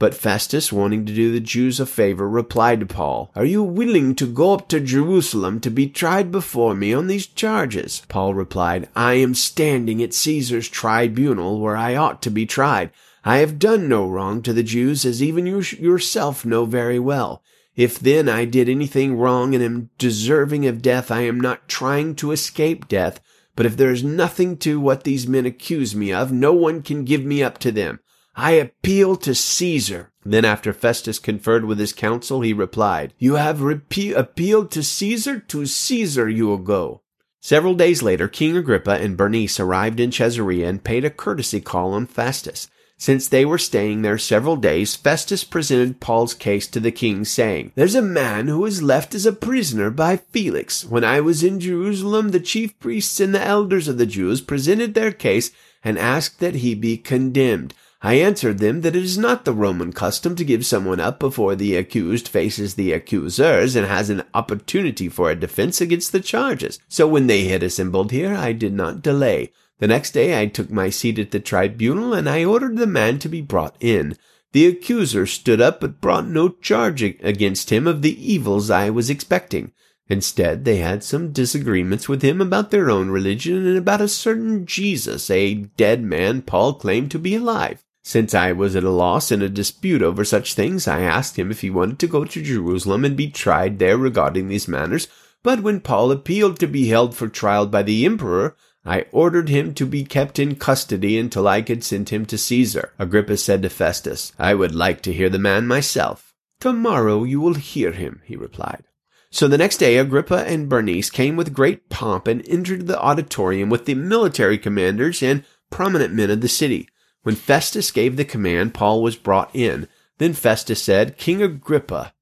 But 0.00 0.14
Festus, 0.14 0.72
wanting 0.72 1.06
to 1.06 1.14
do 1.14 1.30
the 1.30 1.38
Jews 1.38 1.78
a 1.78 1.86
favor, 1.86 2.28
replied 2.28 2.80
to 2.80 2.86
Paul, 2.86 3.30
Are 3.36 3.44
you 3.44 3.62
willing 3.62 4.16
to 4.16 4.26
go 4.26 4.52
up 4.52 4.68
to 4.70 4.80
Jerusalem 4.80 5.60
to 5.60 5.70
be 5.70 5.86
tried 5.86 6.32
before 6.32 6.74
me 6.74 6.92
on 6.92 7.06
these 7.06 7.28
charges? 7.28 8.02
Paul 8.08 8.34
replied, 8.34 8.88
I 8.96 9.12
am 9.12 9.36
standing 9.36 10.02
at 10.02 10.12
Caesar's 10.12 10.68
tribunal 10.68 11.60
where 11.60 11.76
I 11.76 11.94
ought 11.94 12.20
to 12.22 12.30
be 12.30 12.46
tried. 12.46 12.90
I 13.24 13.38
have 13.38 13.58
done 13.58 13.88
no 13.88 14.06
wrong 14.06 14.42
to 14.42 14.52
the 14.52 14.62
Jews, 14.62 15.04
as 15.04 15.22
even 15.22 15.46
you 15.46 15.60
yourself 15.60 16.44
know 16.44 16.64
very 16.64 16.98
well. 16.98 17.42
If 17.76 17.98
then 17.98 18.28
I 18.28 18.44
did 18.44 18.68
anything 18.68 19.16
wrong 19.16 19.54
and 19.54 19.62
am 19.62 19.90
deserving 19.98 20.66
of 20.66 20.82
death, 20.82 21.10
I 21.10 21.22
am 21.22 21.40
not 21.40 21.68
trying 21.68 22.14
to 22.16 22.32
escape 22.32 22.88
death. 22.88 23.20
But 23.56 23.66
if 23.66 23.76
there 23.76 23.90
is 23.90 24.02
nothing 24.02 24.56
to 24.58 24.80
what 24.80 25.04
these 25.04 25.26
men 25.26 25.46
accuse 25.46 25.94
me 25.94 26.12
of, 26.12 26.32
no 26.32 26.52
one 26.52 26.82
can 26.82 27.04
give 27.04 27.24
me 27.24 27.42
up 27.42 27.58
to 27.58 27.70
them. 27.70 28.00
I 28.34 28.52
appeal 28.52 29.16
to 29.16 29.34
Caesar. 29.34 30.12
Then 30.24 30.44
after 30.44 30.72
Festus 30.72 31.18
conferred 31.18 31.64
with 31.64 31.78
his 31.78 31.92
council, 31.92 32.40
he 32.40 32.52
replied, 32.52 33.12
You 33.18 33.34
have 33.34 33.58
repe- 33.58 34.16
appealed 34.16 34.70
to 34.72 34.82
Caesar? 34.82 35.40
To 35.40 35.66
Caesar 35.66 36.28
you 36.28 36.46
will 36.46 36.58
go. 36.58 37.02
Several 37.40 37.74
days 37.74 38.02
later, 38.02 38.28
King 38.28 38.56
Agrippa 38.56 38.92
and 38.92 39.16
Bernice 39.16 39.58
arrived 39.58 40.00
in 40.00 40.10
Caesarea 40.10 40.68
and 40.68 40.84
paid 40.84 41.04
a 41.04 41.10
courtesy 41.10 41.60
call 41.60 41.92
on 41.92 42.06
Festus. 42.06 42.68
Since 43.00 43.28
they 43.28 43.46
were 43.46 43.56
staying 43.56 44.02
there 44.02 44.18
several 44.18 44.56
days, 44.56 44.94
Festus 44.94 45.42
presented 45.42 46.00
Paul's 46.00 46.34
case 46.34 46.66
to 46.66 46.78
the 46.78 46.92
king, 46.92 47.24
saying, 47.24 47.72
There's 47.74 47.94
a 47.94 48.02
man 48.02 48.46
who 48.46 48.58
was 48.58 48.82
left 48.82 49.14
as 49.14 49.24
a 49.24 49.32
prisoner 49.32 49.88
by 49.88 50.18
Felix. 50.18 50.84
When 50.84 51.02
I 51.02 51.22
was 51.22 51.42
in 51.42 51.60
Jerusalem, 51.60 52.28
the 52.28 52.40
chief 52.40 52.78
priests 52.78 53.18
and 53.18 53.34
the 53.34 53.42
elders 53.42 53.88
of 53.88 53.96
the 53.96 54.04
Jews 54.04 54.42
presented 54.42 54.92
their 54.92 55.12
case 55.12 55.50
and 55.82 55.98
asked 55.98 56.40
that 56.40 56.56
he 56.56 56.74
be 56.74 56.98
condemned. 56.98 57.72
I 58.02 58.16
answered 58.16 58.58
them 58.58 58.82
that 58.82 58.94
it 58.94 59.02
is 59.02 59.16
not 59.16 59.46
the 59.46 59.54
Roman 59.54 59.94
custom 59.94 60.36
to 60.36 60.44
give 60.44 60.66
someone 60.66 61.00
up 61.00 61.18
before 61.18 61.54
the 61.54 61.76
accused 61.76 62.28
faces 62.28 62.74
the 62.74 62.92
accusers 62.92 63.76
and 63.76 63.86
has 63.86 64.10
an 64.10 64.24
opportunity 64.34 65.08
for 65.08 65.30
a 65.30 65.34
defense 65.34 65.80
against 65.80 66.12
the 66.12 66.20
charges. 66.20 66.78
So 66.86 67.08
when 67.08 67.28
they 67.28 67.44
had 67.44 67.62
assembled 67.62 68.10
here, 68.10 68.34
I 68.34 68.52
did 68.52 68.74
not 68.74 69.00
delay. 69.00 69.52
The 69.80 69.88
next 69.88 70.12
day 70.12 70.40
I 70.40 70.46
took 70.46 70.70
my 70.70 70.90
seat 70.90 71.18
at 71.18 71.30
the 71.30 71.40
tribunal 71.40 72.12
and 72.12 72.28
I 72.28 72.44
ordered 72.44 72.76
the 72.76 72.86
man 72.86 73.18
to 73.20 73.28
be 73.28 73.40
brought 73.40 73.76
in. 73.80 74.16
The 74.52 74.66
accuser 74.66 75.26
stood 75.26 75.60
up 75.60 75.80
but 75.80 76.02
brought 76.02 76.28
no 76.28 76.50
charge 76.50 77.02
against 77.02 77.70
him 77.70 77.86
of 77.86 78.02
the 78.02 78.32
evils 78.32 78.70
I 78.70 78.90
was 78.90 79.08
expecting. 79.08 79.72
Instead, 80.08 80.64
they 80.64 80.78
had 80.78 81.02
some 81.02 81.32
disagreements 81.32 82.08
with 82.08 82.20
him 82.20 82.40
about 82.40 82.70
their 82.70 82.90
own 82.90 83.10
religion 83.10 83.66
and 83.66 83.78
about 83.78 84.02
a 84.02 84.08
certain 84.08 84.66
Jesus, 84.66 85.30
a 85.30 85.54
dead 85.54 86.02
man 86.02 86.42
Paul 86.42 86.74
claimed 86.74 87.10
to 87.12 87.18
be 87.18 87.36
alive. 87.36 87.82
Since 88.02 88.34
I 88.34 88.52
was 88.52 88.76
at 88.76 88.84
a 88.84 88.90
loss 88.90 89.30
in 89.30 89.40
a 89.40 89.48
dispute 89.48 90.02
over 90.02 90.24
such 90.24 90.54
things, 90.54 90.88
I 90.88 91.00
asked 91.02 91.38
him 91.38 91.50
if 91.50 91.60
he 91.60 91.70
wanted 91.70 91.98
to 92.00 92.06
go 92.06 92.24
to 92.24 92.42
Jerusalem 92.42 93.04
and 93.04 93.16
be 93.16 93.30
tried 93.30 93.78
there 93.78 93.96
regarding 93.96 94.48
these 94.48 94.68
matters. 94.68 95.06
But 95.42 95.62
when 95.62 95.80
Paul 95.80 96.10
appealed 96.10 96.58
to 96.58 96.66
be 96.66 96.88
held 96.88 97.14
for 97.14 97.28
trial 97.28 97.66
by 97.66 97.82
the 97.82 98.04
emperor, 98.04 98.56
I 98.84 99.06
ordered 99.12 99.48
him 99.48 99.74
to 99.74 99.84
be 99.84 100.04
kept 100.04 100.38
in 100.38 100.56
custody 100.56 101.18
until 101.18 101.46
I 101.46 101.60
could 101.60 101.84
send 101.84 102.08
him 102.08 102.24
to 102.26 102.38
Caesar. 102.38 102.92
Agrippa 102.98 103.36
said 103.36 103.62
to 103.62 103.68
Festus, 103.68 104.32
I 104.38 104.54
would 104.54 104.74
like 104.74 105.02
to 105.02 105.12
hear 105.12 105.28
the 105.28 105.38
man 105.38 105.66
myself. 105.66 106.34
Tomorrow 106.60 107.24
you 107.24 107.40
will 107.40 107.54
hear 107.54 107.92
him, 107.92 108.22
he 108.24 108.36
replied. 108.36 108.84
So 109.30 109.46
the 109.46 109.58
next 109.58 109.76
day 109.76 109.96
Agrippa 109.96 110.44
and 110.46 110.68
Bernice 110.68 111.10
came 111.10 111.36
with 111.36 111.52
great 111.52 111.88
pomp 111.88 112.26
and 112.26 112.46
entered 112.48 112.86
the 112.86 113.00
auditorium 113.00 113.70
with 113.70 113.84
the 113.84 113.94
military 113.94 114.58
commanders 114.58 115.22
and 115.22 115.44
prominent 115.70 116.12
men 116.12 116.30
of 116.30 116.40
the 116.40 116.48
city. 116.48 116.88
When 117.22 117.36
Festus 117.36 117.90
gave 117.90 118.16
the 118.16 118.24
command, 118.24 118.74
Paul 118.74 119.02
was 119.02 119.16
brought 119.16 119.54
in. 119.54 119.88
Then 120.18 120.32
Festus 120.32 120.82
said, 120.82 121.16
King 121.16 121.42
Agrippa, 121.42 122.12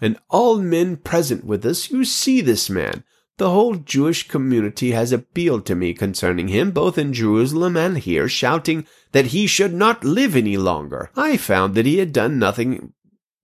and 0.00 0.18
all 0.30 0.58
men 0.58 0.96
present 0.96 1.44
with 1.44 1.64
us, 1.66 1.90
you 1.90 2.04
see 2.04 2.40
this 2.40 2.70
man. 2.70 3.04
The 3.36 3.50
whole 3.50 3.74
Jewish 3.74 4.28
community 4.28 4.92
has 4.92 5.10
appealed 5.10 5.66
to 5.66 5.74
me 5.74 5.92
concerning 5.92 6.48
him, 6.48 6.70
both 6.70 6.96
in 6.96 7.12
Jerusalem 7.12 7.76
and 7.76 7.98
here, 7.98 8.28
shouting 8.28 8.86
that 9.10 9.26
he 9.26 9.48
should 9.48 9.74
not 9.74 10.04
live 10.04 10.36
any 10.36 10.56
longer. 10.56 11.10
I 11.16 11.36
found 11.36 11.74
that 11.74 11.86
he 11.86 11.98
had 11.98 12.12
done 12.12 12.38
nothing 12.38 12.92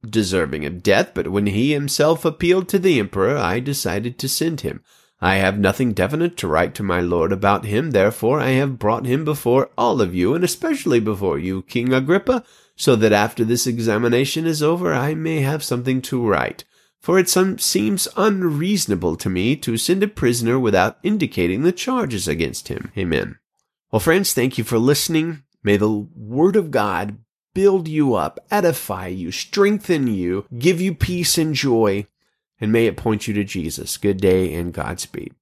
deserving 0.08 0.64
of 0.64 0.84
death, 0.84 1.10
but 1.12 1.28
when 1.28 1.46
he 1.46 1.72
himself 1.72 2.24
appealed 2.24 2.68
to 2.68 2.78
the 2.78 3.00
emperor, 3.00 3.36
I 3.36 3.58
decided 3.58 4.16
to 4.18 4.28
send 4.28 4.60
him. 4.60 4.82
I 5.20 5.34
have 5.34 5.58
nothing 5.58 5.92
definite 5.92 6.36
to 6.38 6.48
write 6.48 6.74
to 6.76 6.84
my 6.84 7.00
lord 7.00 7.32
about 7.32 7.64
him, 7.64 7.90
therefore 7.90 8.40
I 8.40 8.50
have 8.50 8.78
brought 8.78 9.06
him 9.06 9.24
before 9.24 9.70
all 9.76 10.00
of 10.00 10.14
you, 10.14 10.34
and 10.34 10.44
especially 10.44 11.00
before 11.00 11.38
you, 11.38 11.62
King 11.62 11.92
Agrippa, 11.92 12.44
so 12.76 12.96
that 12.96 13.12
after 13.12 13.44
this 13.44 13.66
examination 13.66 14.46
is 14.46 14.62
over, 14.62 14.94
I 14.94 15.14
may 15.14 15.40
have 15.40 15.64
something 15.64 16.00
to 16.02 16.24
write 16.24 16.64
for 17.00 17.18
it 17.18 17.28
seems 17.28 18.08
unreasonable 18.16 19.16
to 19.16 19.30
me 19.30 19.56
to 19.56 19.76
send 19.76 20.02
a 20.02 20.08
prisoner 20.08 20.58
without 20.58 20.98
indicating 21.02 21.62
the 21.62 21.72
charges 21.72 22.28
against 22.28 22.68
him. 22.68 22.92
Amen. 22.96 23.38
Well, 23.90 24.00
friends, 24.00 24.34
thank 24.34 24.58
you 24.58 24.64
for 24.64 24.78
listening. 24.78 25.42
May 25.62 25.76
the 25.76 25.90
Word 25.90 26.56
of 26.56 26.70
God 26.70 27.18
build 27.54 27.88
you 27.88 28.14
up, 28.14 28.38
edify 28.50 29.08
you, 29.08 29.32
strengthen 29.32 30.06
you, 30.06 30.46
give 30.56 30.80
you 30.80 30.94
peace 30.94 31.38
and 31.38 31.54
joy, 31.54 32.06
and 32.60 32.70
may 32.70 32.86
it 32.86 32.96
point 32.96 33.26
you 33.26 33.34
to 33.34 33.44
Jesus. 33.44 33.96
Good 33.96 34.18
day 34.18 34.54
and 34.54 34.72
Godspeed. 34.72 35.34